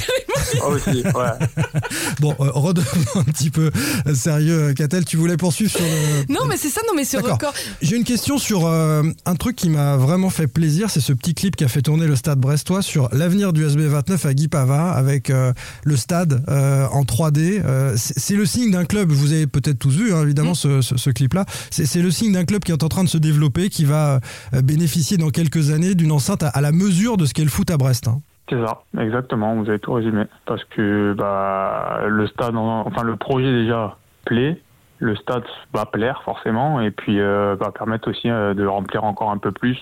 Ah, 0.63 0.67
aussi, 0.69 1.03
ouais. 1.03 1.73
Bon, 2.21 2.33
euh, 2.39 2.49
redevenons 2.53 3.19
un 3.19 3.23
petit 3.25 3.51
peu 3.51 3.69
sérieux, 4.15 4.73
Catel. 4.73 5.05
Tu 5.05 5.15
voulais 5.15 5.37
poursuivre 5.37 5.69
sur 5.69 5.81
le. 5.81 6.25
Non, 6.33 6.45
mais 6.47 6.57
c'est 6.57 6.69
ça, 6.69 6.81
non, 6.87 6.93
mais 6.95 7.03
ce 7.03 7.17
D'accord. 7.17 7.33
record. 7.33 7.53
J'ai 7.83 7.97
une 7.97 8.03
question 8.03 8.37
sur 8.39 8.65
euh, 8.65 9.03
un 9.25 9.35
truc 9.35 9.55
qui 9.55 9.69
m'a 9.69 9.95
vraiment 9.97 10.29
fait 10.31 10.47
plaisir, 10.47 10.89
c'est 10.89 11.01
ce 11.01 11.13
petit 11.13 11.35
clip 11.35 11.55
qui 11.55 11.65
a 11.65 11.67
fait 11.67 11.81
tourner 11.83 12.07
le 12.07 12.15
stade 12.15 12.39
brestois 12.39 12.81
sur 12.81 13.09
l'avenir 13.11 13.53
du 13.53 13.65
SB29 13.67 14.25
à 14.27 14.33
Guy 14.33 14.47
Pava 14.47 14.91
avec 14.91 15.29
euh, 15.29 15.53
le 15.83 15.95
stade 15.97 16.43
euh, 16.49 16.87
en 16.91 17.03
3D. 17.03 17.61
Euh, 17.63 17.93
c'est 17.97 18.17
c'est 18.17 18.35
le 18.35 18.45
signe 18.45 18.71
d'un 18.71 18.85
club, 18.85 19.11
vous 19.11 19.33
avez 19.33 19.45
peut-être 19.47 19.77
tous 19.79 19.95
vu 19.95 20.13
hein, 20.13 20.23
évidemment 20.23 20.48
ce, 20.53 21.09
clip-là, 21.09 21.45
c'est 21.71 22.01
le 22.01 22.11
signe 22.11 22.33
d'un 22.33 22.45
club 22.45 22.63
qui 22.63 22.71
est 22.71 22.83
en 22.83 22.87
train 22.87 23.03
de 23.03 23.09
se 23.09 23.17
développer, 23.17 23.69
qui 23.69 23.85
va 23.85 24.19
euh, 24.53 24.61
bénéficier 24.61 25.17
dans 25.17 25.29
quelques 25.29 25.71
années 25.71 25.95
d'une 25.95 26.11
enceinte 26.11 26.43
à, 26.43 26.61
la 26.61 26.71
mesure 26.71 27.17
de 27.17 27.25
ce 27.25 27.33
qu'est 27.33 27.43
le 27.43 27.49
foot 27.49 27.69
à 27.71 27.77
Brest. 27.77 28.07
hein. 28.07 28.21
C'est 28.49 28.59
ça, 28.65 28.81
exactement, 28.99 29.55
vous 29.55 29.69
avez 29.69 29.77
tout 29.79 29.93
résumé. 29.93 30.23
Parce 30.47 30.63
que 30.65 31.13
bah, 31.17 31.99
le 32.07 32.25
stade, 32.27 32.55
en- 32.55 32.83
enfin 32.87 33.03
le 33.03 33.15
projet 33.15 33.51
déjà 33.51 33.95
plaît, 34.25 34.59
le 34.97 35.15
stade 35.15 35.43
va 35.73 35.85
plaire 35.85 36.21
forcément, 36.25 36.81
et 36.81 36.91
puis 36.91 37.19
euh, 37.19 37.55
va 37.59 37.71
permettre 37.71 38.09
aussi 38.09 38.29
euh, 38.29 38.53
de 38.55 38.65
remplir 38.65 39.03
encore 39.03 39.29
un 39.31 39.37
peu 39.37 39.51
plus, 39.51 39.77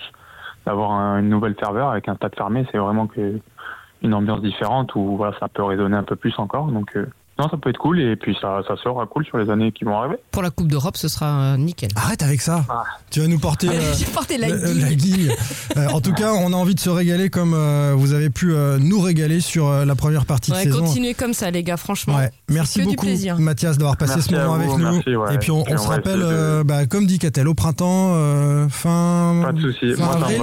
d'avoir 0.66 0.92
un- 0.92 1.18
une 1.20 1.30
nouvelle 1.30 1.54
ferveur 1.58 1.88
avec 1.90 2.08
un 2.08 2.14
stade 2.16 2.34
fermé, 2.36 2.66
c'est 2.70 2.78
vraiment 2.78 3.08
une 4.02 4.14
ambiance 4.14 4.42
différente 4.42 4.94
où 4.94 5.18
ça 5.40 5.48
peut 5.48 5.62
résonner 5.64 5.96
un 5.96 6.04
peu 6.04 6.14
plus 6.16 6.34
encore. 6.38 6.66
Donc 6.70 6.94
euh, 6.96 7.06
non, 7.38 7.48
ça 7.48 7.56
peut 7.56 7.70
être 7.70 7.78
cool, 7.78 8.00
et 8.00 8.16
puis 8.16 8.36
ça, 8.40 8.60
ça 8.66 8.74
sera 8.82 9.06
cool 9.06 9.24
sur 9.24 9.38
les 9.38 9.48
années 9.50 9.70
qui 9.72 9.84
vont 9.84 9.96
arriver. 9.96 10.16
Pour 10.32 10.42
la 10.42 10.50
Coupe 10.50 10.68
d'Europe, 10.68 10.96
ce 10.96 11.08
sera 11.08 11.26
euh, 11.54 11.56
nickel. 11.56 11.90
Arrête 11.96 12.22
avec 12.22 12.40
ça, 12.40 12.64
Ah. 12.68 12.82
tu 13.10 13.20
vas 13.20 13.26
nous 13.28 13.38
porter... 13.38 13.68
euh, 13.68 13.94
J'ai 13.96 14.06
porté 14.06 14.38
la 14.38 14.48
Le- 14.48 14.56
guille. 14.72 14.80
la 14.80 14.94
guille. 14.94 15.32
Euh, 15.76 15.86
en 15.88 16.00
tout 16.00 16.12
cas, 16.12 16.32
on 16.32 16.52
a 16.52 16.56
envie 16.56 16.74
de 16.74 16.80
se 16.80 16.90
régaler 16.90 17.30
comme 17.30 17.54
euh, 17.54 17.94
vous 17.96 18.12
avez 18.12 18.30
pu 18.30 18.52
euh, 18.52 18.78
nous 18.80 19.00
régaler 19.00 19.40
sur 19.40 19.66
euh, 19.68 19.84
la 19.84 19.94
première 19.94 20.26
partie 20.26 20.50
Ouais, 20.52 20.58
de 20.64 20.70
saison. 20.72 20.84
continuez 20.84 21.14
comme 21.14 21.32
ça, 21.34 21.50
les 21.50 21.62
gars, 21.62 21.76
franchement. 21.76 22.16
Ouais. 22.16 22.30
Merci 22.48 22.82
beaucoup. 22.82 23.06
Mathias, 23.38 23.78
d'avoir 23.78 23.96
passé 23.96 24.14
Merci 24.16 24.30
ce 24.30 24.34
moment 24.34 24.54
vous, 24.56 24.60
avec 24.62 24.70
nous. 24.78 24.92
merci, 24.94 25.16
ouais. 25.16 25.34
Et 25.34 25.38
puis 25.38 25.50
on, 25.50 25.62
Puis 25.62 25.74
on 25.74 25.76
on 25.76 25.82
se 25.82 25.88
rappelle, 25.88 26.18
de- 26.18 26.24
euh, 26.24 26.64
bah, 26.64 26.86
comme 26.86 27.06
dit 27.06 27.18
Catel, 27.18 27.46
au 27.48 27.54
printemps, 27.54 28.12
euh, 28.14 28.68
fin. 28.68 29.42
Pas 29.44 29.52
de 29.52 29.60
souci. 29.60 29.94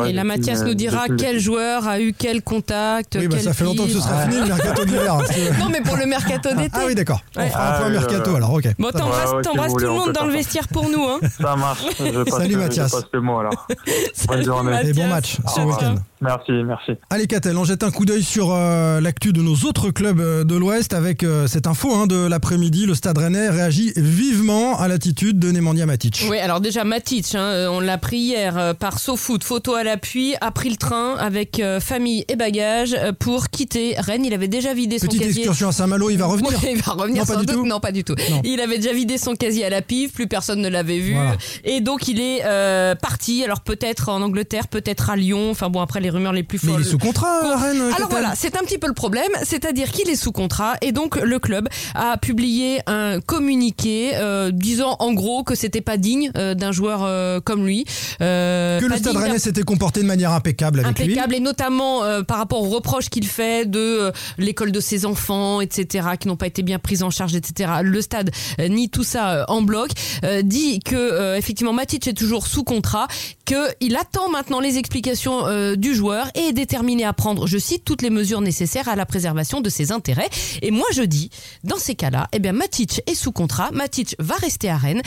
Et 0.08 0.14
là, 0.14 0.24
Mathias 0.24 0.64
nous 0.64 0.76
dira 0.76 1.06
quel 1.18 1.40
joueur 1.40 1.88
a 1.88 2.00
eu 2.00 2.14
quel 2.18 2.42
contact. 2.42 3.18
Oui, 3.20 3.28
bah, 3.28 3.40
ça 3.40 3.54
fait 3.54 3.66
longtemps 3.66 3.84
que 3.86 3.92
ce 3.92 4.00
sera 4.00 4.22
fini 4.28 4.42
le 4.42 4.48
mercato 4.48 4.86
d'hiver. 4.86 5.14
hein. 5.16 5.24
Non, 5.60 5.68
mais 5.72 5.82
pour 5.82 5.98
le 5.98 6.06
mercato 6.06 6.50
d'été. 6.56 6.78
Ah 6.86 6.88
oui, 6.90 6.96
d'accord. 6.96 7.22
On 7.36 7.40
Ouais. 7.42 7.50
fera 7.50 7.68
un 7.68 7.72
Ah 7.72 7.78
peu 7.80 7.84
un 7.84 7.88
oui, 7.88 7.94
mercato 7.94 8.32
euh, 8.32 8.36
alors, 8.36 8.54
ok. 8.54 8.68
Bon, 8.80 8.92
Ça 8.92 9.00
t'embrasses 9.00 9.30
Ouais, 9.30 9.36
ouais, 9.38 9.44
si 9.44 9.50
t'embrasses 9.50 9.72
vous 9.72 9.78
tout 9.80 9.84
le 9.86 9.90
on 9.92 9.96
monde 9.96 10.06
peut 10.08 10.14
dans 10.14 10.26
le 10.26 10.32
faire 10.32 10.42
ça. 10.42 10.46
vestiaire 10.46 10.68
pour 10.68 10.90
nous. 10.90 11.04
Hein. 11.04 11.20
Ça 11.42 11.56
marche. 11.56 11.84
Je 12.00 12.24
passe, 12.30 12.38
Salut, 12.38 12.56
Mathias. 12.58 12.92
passe 12.92 13.04
le 13.12 13.22
mot 13.22 13.40
alors. 13.40 13.68
Salut, 14.14 14.44
journée. 14.46 14.72
Et 14.84 14.94
bon 14.94 15.08
Mathias. 15.08 15.10
match 15.10 15.38
ce 15.48 15.56
Ciao, 15.56 15.68
week-end. 15.70 15.96
Merci, 16.26 16.52
merci. 16.66 16.92
Allez 17.12 17.28
Catel, 17.28 17.56
on 17.56 17.64
jette 17.64 17.84
un 17.84 17.92
coup 17.92 18.04
d'œil 18.06 18.24
sur 18.24 18.52
euh, 18.52 19.00
l'actu 19.00 19.32
de 19.32 19.42
nos 19.42 19.54
autres 19.68 19.92
clubs 19.92 20.20
euh, 20.20 20.44
de 20.44 20.56
l'Ouest 20.56 20.94
avec 20.94 21.24
euh, 21.24 21.46
cette 21.46 21.68
info 21.68 21.94
hein, 21.94 22.08
de 22.08 22.16
l'après-midi. 22.28 22.88
Le 22.88 22.96
Stade 22.96 23.18
Rennais 23.20 23.50
réagit 23.50 23.94
vivement 23.96 24.80
à 24.80 24.88
l'attitude 24.88 25.38
de 25.38 25.52
Nemanja 25.52 25.86
Matic. 25.86 26.26
Oui, 26.30 26.40
alors 26.40 26.62
déjà 26.62 26.84
Matic, 26.84 27.36
hein, 27.36 27.68
on 27.70 27.80
l'a 27.80 27.98
pris 28.00 28.18
hier 28.18 28.58
euh, 28.58 28.74
par 28.74 28.98
SoFoot, 29.00 29.44
photo 29.44 29.76
à 29.76 29.84
l'appui, 29.84 30.34
a 30.42 30.50
pris 30.52 30.70
le 30.70 30.78
train 30.78 31.16
avec 31.18 31.60
euh, 31.60 31.80
famille 31.80 32.26
et 32.28 32.36
bagages 32.36 32.96
euh, 32.98 33.12
pour 33.18 33.50
quitter 33.50 33.96
Rennes. 34.00 34.26
Il 34.26 34.34
avait 34.34 34.48
déjà 34.48 34.74
vidé 34.74 34.98
son 34.98 35.06
Petite 35.06 35.22
casier. 35.22 35.42
excursion 35.44 35.68
à 35.68 35.72
Saint-Malo, 35.72 36.10
il 36.10 36.18
va 36.18 36.26
revenir. 36.26 36.52
Ouais, 36.64 36.72
il 36.76 36.82
va 36.82 36.94
revenir 36.94 37.22
Non, 37.22 37.26
pas 37.28 37.34
sans 37.34 37.40
du 37.42 37.46
doute. 37.46 37.56
tout 37.56 37.66
Non, 37.68 37.80
pas 37.80 37.92
du 37.92 38.04
tout. 38.04 38.16
Non. 38.32 38.42
Il 38.44 38.60
avait 38.62 38.78
déjà 38.78 38.94
vidé 38.94 39.18
son 39.20 39.36
casier 39.36 39.66
à 39.66 39.70
la 39.70 39.82
pif, 39.84 40.14
plus 40.14 40.28
personne 40.28 40.60
ne 40.62 40.70
l'avait 40.70 41.00
vu. 41.00 41.14
Voilà. 41.14 41.36
Et 41.64 41.82
donc 41.82 42.08
il 42.08 42.20
est 42.20 42.42
euh, 42.46 42.96
parti. 42.96 43.44
Alors 43.44 43.62
peut-être 43.62 44.10
en 44.10 44.22
Angleterre, 44.22 44.68
peut-être 44.68 45.10
à 45.10 45.16
Lyon. 45.16 45.52
Enfin 45.52 45.70
bon, 45.70 45.82
après 45.82 46.00
les 46.00 46.10
rumeurs 46.16 46.34
les 46.34 46.44
plus 46.44 46.64
Mais 46.64 46.74
il 46.74 46.82
est 46.82 46.84
sous 46.84 46.98
contrat, 46.98 47.42
Con- 47.42 47.60
Rennes. 47.62 47.82
Alors 47.96 48.10
voilà, 48.10 48.34
c'est 48.36 48.56
un 48.58 48.62
petit 48.64 48.78
peu 48.78 48.88
le 48.88 48.94
problème, 48.94 49.32
c'est-à-dire 49.44 49.92
qu'il 49.92 50.10
est 50.10 50.16
sous 50.16 50.32
contrat 50.32 50.74
et 50.82 50.92
donc 50.92 51.16
le 51.18 51.40
club 51.40 51.68
a 51.94 52.18
publié 52.18 52.80
un 52.88 53.20
communiqué 53.22 54.12
euh, 54.16 54.52
disant 54.52 54.96
en 55.00 55.14
gros 55.14 55.44
que 55.44 55.56
c'était 55.56 55.82
pas 55.82 55.98
digne 55.98 56.32
euh, 56.38 56.56
d'un 56.56 56.72
joueur 56.72 57.04
euh, 57.04 57.40
comme 57.40 57.66
lui. 57.66 57.86
Euh, 58.22 58.80
Que 58.80 58.86
le 58.86 58.98
Stade 58.98 59.16
Rennais 59.18 59.40
s'était 59.40 59.62
comporté 59.64 60.02
de 60.02 60.06
manière 60.08 60.32
impeccable 60.32 60.80
avec 60.80 60.98
lui. 60.98 61.06
impeccable 61.06 61.36
et 61.36 61.40
notamment 61.40 62.04
euh, 62.04 62.22
par 62.24 62.38
rapport 62.38 62.62
aux 62.64 62.70
reproches 62.70 63.10
qu'il 63.10 63.28
fait 63.28 63.70
de 63.70 63.80
euh, 63.80 64.12
l'école 64.38 64.72
de 64.72 64.80
ses 64.80 65.06
enfants, 65.06 65.62
etc., 65.62 66.08
qui 66.20 66.28
n'ont 66.28 66.36
pas 66.38 66.48
été 66.48 66.64
bien 66.64 66.80
prises 66.80 67.04
en 67.04 67.10
charge, 67.10 67.36
etc. 67.36 67.72
Le 67.84 68.02
stade 68.02 68.32
nie 68.70 68.90
tout 68.90 69.04
ça 69.04 69.46
en 69.50 69.62
bloc, 69.62 69.92
euh, 70.24 70.42
dit 70.42 70.80
que 70.80 70.96
euh, 70.96 71.38
effectivement 71.38 71.74
Matic 71.74 72.08
est 72.08 72.14
toujours 72.14 72.48
sous 72.48 72.64
contrat, 72.64 73.08
qu'il 73.46 73.96
attend 73.96 74.30
maintenant 74.30 74.60
les 74.60 74.78
explications 74.78 75.46
euh, 75.48 75.76
du 75.76 75.94
joueur 75.94 76.05
et 76.36 76.40
est 76.40 76.54
déterminé 76.54 77.04
à 77.04 77.14
prendre, 77.14 77.48
je 77.48 77.58
cite, 77.58 77.84
toutes 77.84 78.02
les 78.02 78.10
mesures 78.10 78.42
nécessaires 78.42 78.88
à 78.90 78.96
la 78.96 79.06
préservation 79.06 79.62
de 79.62 79.70
ses 79.70 79.92
intérêts. 79.92 80.30
Et 80.62 80.72
moi 80.72 80.86
je 80.94 81.02
dis, 81.02 81.30
dans 81.64 81.78
ces 81.78 81.96
cas-là, 81.96 82.28
eh 82.32 82.40
bien 82.40 82.52
Matic 82.54 83.02
est 83.08 83.16
sous 83.16 83.32
contrat, 83.32 83.72
Matic 83.72 84.16
va 84.20 84.36
rester 84.36 84.70
à 84.70 84.78
Rennes. 84.78 85.02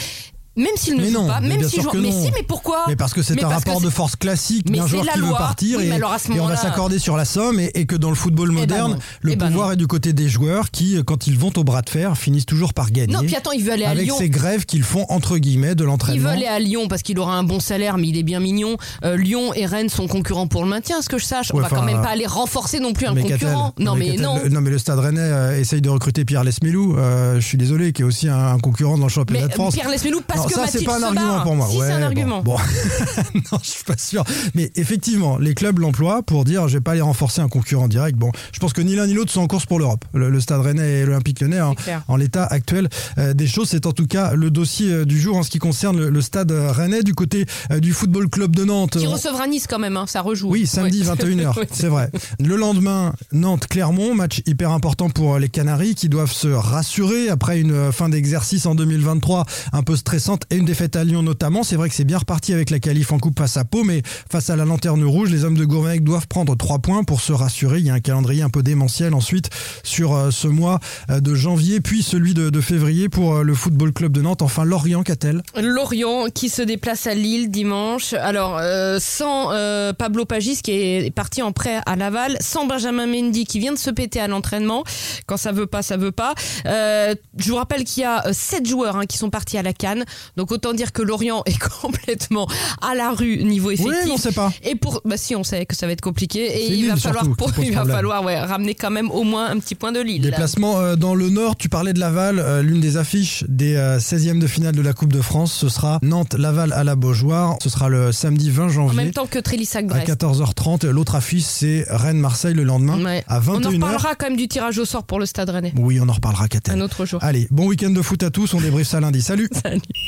Même 0.58 0.66
s'il 0.76 0.96
ne 0.96 1.00
Mais 1.02 1.06
joue 1.10 1.14
non, 1.14 1.26
pas, 1.28 1.40
mais 1.40 1.48
même 1.56 1.68
s'il 1.68 1.80
joue. 1.82 1.90
Mais 1.94 2.10
si, 2.12 2.30
mais 2.34 2.42
pourquoi 2.46 2.84
Mais 2.88 2.96
parce 2.96 3.14
que 3.14 3.22
c'est 3.22 3.42
un 3.42 3.48
rapport 3.48 3.80
de 3.80 3.88
force 3.88 4.16
classique 4.16 4.70
d'un 4.70 4.86
joueur 4.86 5.06
qui 5.06 5.20
veut 5.20 5.30
partir 5.30 5.78
Oui, 5.78 5.84
et, 5.84 5.88
mais 5.88 5.94
alors 5.94 6.12
à 6.12 6.18
ce 6.18 6.30
et 6.32 6.40
on 6.40 6.46
va 6.46 6.56
s'accorder 6.56 6.98
sur 6.98 7.16
la 7.16 7.24
somme 7.24 7.60
et, 7.60 7.70
et 7.74 7.86
que 7.86 7.94
dans 7.96 8.10
le 8.10 8.16
football 8.16 8.48
Eh 8.52 8.54
ben 8.54 8.60
moderne, 8.60 8.98
le 9.22 9.32
Eh 9.32 9.36
ben 9.36 9.46
pouvoir 9.48 9.72
est 9.72 9.76
du 9.76 9.86
côté 9.86 10.12
des 10.12 10.28
joueurs 10.28 10.70
qui, 10.70 11.00
quand 11.06 11.26
ils 11.26 11.38
vont 11.38 11.52
au 11.56 11.64
bras 11.64 11.82
de 11.82 11.88
fer, 11.90 12.16
finissent 12.18 12.44
toujours 12.46 12.74
par 12.74 12.90
gagner. 12.90 13.12
Non, 13.14 13.20
puis 13.20 13.36
attends, 13.36 13.52
il 13.52 13.62
veut 13.64 13.72
aller 13.72 13.84
à 13.84 13.90
avec 13.90 14.04
Lyon. 14.04 14.16
ces 14.18 14.28
grèves 14.28 14.66
qu'ils 14.66 14.82
font 14.82 15.06
entre 15.08 15.38
guillemets 15.38 15.74
de 15.76 15.80
Il 15.80 15.84
veut 15.84 15.86
l'entraînement. 15.86 16.28
aller 16.30 16.46
à 16.46 16.58
Lyon 16.58 16.88
parce 16.88 17.02
qu'il 17.02 17.18
aura 17.18 17.34
un 17.36 17.44
bon 17.44 17.60
salaire, 17.60 17.96
mais 17.96 18.08
il 18.08 18.16
est 18.18 18.22
bien 18.24 18.40
mignon. 18.40 18.76
Euh, 19.04 19.16
Lyon 19.16 19.54
et 19.54 19.64
Rennes 19.66 19.88
sont 19.88 20.08
concurrents 20.08 20.48
pour 20.48 20.64
le 20.64 20.68
maintien, 20.68 20.98
à 20.98 21.02
ce 21.02 21.08
que 21.08 21.18
je 21.18 21.24
sache. 21.24 21.50
On 21.52 21.58
Ouais, 21.58 21.62
va 21.62 21.68
quand 21.68 21.82
même 21.84 22.02
pas 22.02 22.08
aller 22.08 22.26
renforcer 22.26 22.80
non 22.80 22.92
plus 22.92 23.06
un 23.06 23.14
concurrent. 23.14 23.74
Non, 23.78 23.94
mais 23.94 24.16
non. 24.16 24.40
le- 24.42 24.48
non, 24.48 24.60
mais 24.60 24.70
le 24.70 24.78
Stade 24.78 24.98
Rennais 24.98 25.20
euh, 25.20 25.58
essaye 25.60 25.80
de 25.80 25.88
recruter 25.88 26.24
Pierre 26.24 26.42
Lesmelou. 26.42 26.96
Euh, 26.96 27.36
je 27.40 27.46
suis 27.46 27.58
désolé, 27.58 27.92
qui 27.92 28.02
est 28.02 28.04
aussi 28.04 28.28
un, 28.28 28.58
concurrent 28.58 28.98
dans 28.98 29.04
le 29.06 29.10
championnat 29.10 29.46
de 29.48 29.52
France. 29.54 29.74
Pierre 29.74 29.88
Lesmelou 29.88 30.20
passe 30.20 30.46
Que 30.48 30.54
ça, 30.54 30.66
c'est 30.66 30.84
pas 30.84 30.98
un 30.98 31.02
argument 31.02 31.40
pour 31.42 31.54
moi. 31.54 31.66
Si, 31.68 31.72
c'est 31.74 31.78
Ouais, 31.80 31.92
un 31.92 31.98
bon, 32.00 32.04
argument. 32.06 32.42
Bon, 32.42 32.56
non, 33.34 33.58
je 33.62 33.68
suis 33.70 33.84
pas 33.84 33.96
sûr. 33.96 34.24
Mais 34.54 34.70
effectivement, 34.74 35.38
les 35.38 35.54
clubs 35.54 35.78
l'emploient 35.78 36.22
pour 36.22 36.44
dire, 36.44 36.68
je 36.68 36.74
vais 36.74 36.80
pas 36.80 36.92
aller 36.92 37.00
renforcer 37.00 37.40
un 37.40 37.48
concurrent 37.48 37.88
direct. 37.88 38.16
Bon, 38.18 38.30
je 38.52 38.58
pense 38.60 38.72
que 38.72 38.80
ni 38.80 38.94
l'un 38.94 39.06
ni 39.06 39.14
l'autre 39.14 39.30
sont 39.32 39.40
en 39.40 39.46
course 39.46 39.66
pour 39.66 39.78
l'Europe. 39.78 40.04
Le, 40.14 40.30
le 40.30 40.40
Stade 40.40 40.60
Rennais 40.60 41.00
et 41.00 41.04
l'Olympique 41.04 41.40
Lyonnais, 41.40 41.60
clair. 41.76 42.02
en 42.08 42.16
l'état 42.16 42.44
actuel 42.44 42.88
euh, 43.18 43.34
des 43.34 43.46
choses, 43.46 43.68
c'est 43.68 43.86
en 43.86 43.92
tout 43.92 44.06
cas 44.06 44.32
le 44.34 44.50
dossier 44.50 44.90
euh, 44.92 45.04
du 45.04 45.20
jour 45.20 45.36
en 45.36 45.42
ce 45.42 45.50
qui 45.50 45.58
concerne 45.58 45.98
le, 45.98 46.10
le 46.10 46.20
Stade 46.20 46.50
Rennais 46.52 47.02
du 47.02 47.14
côté 47.14 47.46
euh, 47.70 47.80
du 47.80 47.92
Football 47.92 48.28
Club 48.28 48.54
de 48.56 48.64
Nantes. 48.64 48.98
Qui 48.98 49.06
recevra 49.06 49.46
Nice 49.46 49.66
quand 49.68 49.78
même, 49.78 49.96
hein, 49.96 50.06
ça 50.06 50.20
rejoue. 50.20 50.50
oui, 50.50 50.66
samedi 50.66 51.02
Ouais. 51.02 51.14
21h, 51.14 51.56
Ouais. 51.58 51.68
c'est 51.72 51.88
vrai. 51.88 52.10
Le 52.40 52.56
lendemain, 52.56 53.14
Nantes-Clermont, 53.32 54.14
match 54.14 54.42
hyper 54.46 54.70
important 54.72 55.10
pour 55.10 55.38
les 55.38 55.48
Canaries 55.48 55.94
qui 55.94 56.08
doivent 56.08 56.32
se 56.32 56.48
rassurer 56.48 57.28
après 57.28 57.60
une 57.60 57.92
fin 57.92 58.08
d'exercice 58.08 58.66
en 58.66 58.74
2023 58.74 59.46
un 59.72 59.82
peu 59.82 59.96
stressante 59.96 60.37
et 60.50 60.56
une 60.56 60.64
défaite 60.64 60.96
à 60.96 61.04
Lyon 61.04 61.22
notamment. 61.22 61.62
C'est 61.62 61.76
vrai 61.76 61.88
que 61.88 61.94
c'est 61.94 62.04
bien 62.04 62.18
reparti 62.18 62.52
avec 62.52 62.70
la 62.70 62.78
qualif 62.78 63.12
en 63.12 63.18
coupe 63.18 63.38
face 63.38 63.56
à 63.56 63.64
Pau, 63.64 63.84
mais 63.84 64.02
face 64.30 64.50
à 64.50 64.56
la 64.56 64.64
lanterne 64.64 65.04
rouge, 65.04 65.30
les 65.30 65.44
hommes 65.44 65.56
de 65.56 65.64
Gourvenec 65.64 66.02
doivent 66.04 66.28
prendre 66.28 66.56
trois 66.56 66.78
points 66.78 67.04
pour 67.04 67.20
se 67.20 67.32
rassurer. 67.32 67.78
Il 67.78 67.86
y 67.86 67.90
a 67.90 67.94
un 67.94 68.00
calendrier 68.00 68.42
un 68.42 68.50
peu 68.50 68.62
démentiel 68.62 69.14
ensuite 69.14 69.50
sur 69.82 70.14
euh, 70.14 70.30
ce 70.30 70.48
mois 70.48 70.80
euh, 71.10 71.20
de 71.20 71.34
janvier, 71.34 71.80
puis 71.80 72.02
celui 72.02 72.34
de, 72.34 72.60
février 72.60 73.08
pour 73.08 73.36
euh, 73.36 73.42
le 73.42 73.54
Football 73.54 73.92
Club 73.92 74.12
de 74.12 74.22
Nantes. 74.22 74.42
Enfin, 74.42 74.64
Lorient, 74.64 75.02
qu'a-t-elle? 75.02 75.42
Lorient 75.56 76.26
qui 76.34 76.48
se 76.48 76.62
déplace 76.62 77.06
à 77.06 77.14
Lille 77.14 77.50
dimanche. 77.50 78.12
Alors 78.14 78.60
sans 78.98 79.50
Pablo 79.94 80.24
Pagis 80.24 80.60
qui 80.62 80.72
est 80.72 81.14
parti 81.14 81.42
en 81.42 81.52
prêt 81.52 81.80
à 81.86 81.96
Laval, 81.96 82.36
sans 82.40 82.66
Benjamin 82.66 83.06
Mendy 83.06 83.44
qui 83.44 83.58
vient 83.58 83.72
de 83.72 83.78
se 83.78 83.90
péter 83.90 84.20
à 84.20 84.28
l'entraînement. 84.28 84.84
Quand 85.26 85.36
ça 85.36 85.52
veut 85.52 85.66
pas, 85.66 85.82
ça 85.82 85.96
veut 85.96 86.12
pas. 86.12 86.34
Je 86.64 87.16
vous 87.48 87.56
rappelle 87.56 87.84
qu'il 87.84 88.02
y 88.02 88.06
a 88.06 88.32
sept 88.32 88.66
joueurs 88.66 88.96
hein, 88.96 89.06
qui 89.06 89.18
sont 89.18 89.30
partis 89.30 89.58
à 89.58 89.62
la 89.62 89.72
Cannes. 89.72 90.04
Donc 90.36 90.52
autant 90.52 90.72
dire 90.74 90.92
que 90.92 91.02
Lorient 91.02 91.42
est 91.46 91.58
complètement 91.80 92.46
à 92.82 92.94
la 92.94 93.10
rue 93.12 93.42
niveau 93.44 93.68
Oui, 93.68 93.74
effectif. 93.74 93.96
mais 94.06 94.10
on 94.12 94.16
sait 94.16 94.32
pas. 94.32 94.52
Et 94.64 94.74
pour, 94.74 95.00
bah 95.04 95.16
si, 95.16 95.34
on 95.36 95.44
sait 95.44 95.66
que 95.66 95.74
ça 95.76 95.86
va 95.86 95.92
être 95.92 96.00
compliqué 96.00 96.40
et 96.44 96.72
il 96.74 96.88
va 96.88 96.96
falloir, 96.96 97.24
il 97.62 97.72
va 97.74 97.84
falloir 97.84 98.24
ouais, 98.24 98.38
ramener 98.40 98.74
quand 98.74 98.90
même 98.90 99.10
au 99.10 99.22
moins 99.24 99.50
un 99.50 99.58
petit 99.58 99.74
point 99.74 99.92
de 99.92 100.00
Lille. 100.00 100.22
Déplacement 100.22 100.78
euh, 100.80 100.96
dans 100.96 101.14
le 101.14 101.28
Nord, 101.30 101.56
tu 101.56 101.68
parlais 101.68 101.92
de 101.92 102.00
Laval, 102.00 102.38
euh, 102.38 102.62
l'une 102.62 102.80
des 102.80 102.96
affiches 102.96 103.44
des 103.48 103.76
euh, 103.76 103.98
16e 103.98 104.38
de 104.38 104.46
finale 104.46 104.74
de 104.74 104.82
la 104.82 104.92
Coupe 104.92 105.12
de 105.12 105.20
France, 105.20 105.52
ce 105.52 105.68
sera 105.68 105.98
Nantes-Laval 106.02 106.72
à 106.72 106.84
la 106.84 106.94
Beaujoire, 106.96 107.56
ce 107.62 107.68
sera 107.68 107.88
le 107.88 108.12
samedi 108.12 108.50
20 108.50 108.64
En 108.64 108.68
janvier 108.68 108.96
même 108.96 109.12
temps 109.12 109.26
que 109.26 109.38
Trélissac 109.38 109.84
à 109.84 109.88
Brest. 109.88 110.08
14h30. 110.08 110.86
L'autre 110.88 111.14
affiche 111.14 111.44
c'est 111.44 111.84
Rennes-Marseille 111.88 112.54
le 112.54 112.64
lendemain 112.64 113.02
Ouais. 113.02 113.24
à 113.28 113.38
On 113.46 113.54
en 113.56 113.60
21h. 113.60 113.74
reparlera 113.74 114.14
quand 114.14 114.26
même 114.28 114.36
du 114.36 114.48
tirage 114.48 114.78
au 114.78 114.84
sort 114.84 115.04
pour 115.04 115.18
le 115.18 115.26
Stade 115.26 115.50
Rennais. 115.50 115.72
Oui, 115.78 115.98
on 116.02 116.08
en 116.08 116.12
reparlera 116.12 116.44
Un 116.44 116.48
Catel. 116.48 116.82
autre 116.82 117.04
jour. 117.06 117.22
Allez, 117.22 117.46
bon 117.50 117.66
week-end 117.66 117.90
de 117.90 118.02
foot 118.02 118.22
à 118.22 118.30
tous, 118.30 118.54
on 118.54 118.60
débriefe 118.60 118.88
ça 118.88 119.00
lundi. 119.00 119.22
Salut 119.22 119.48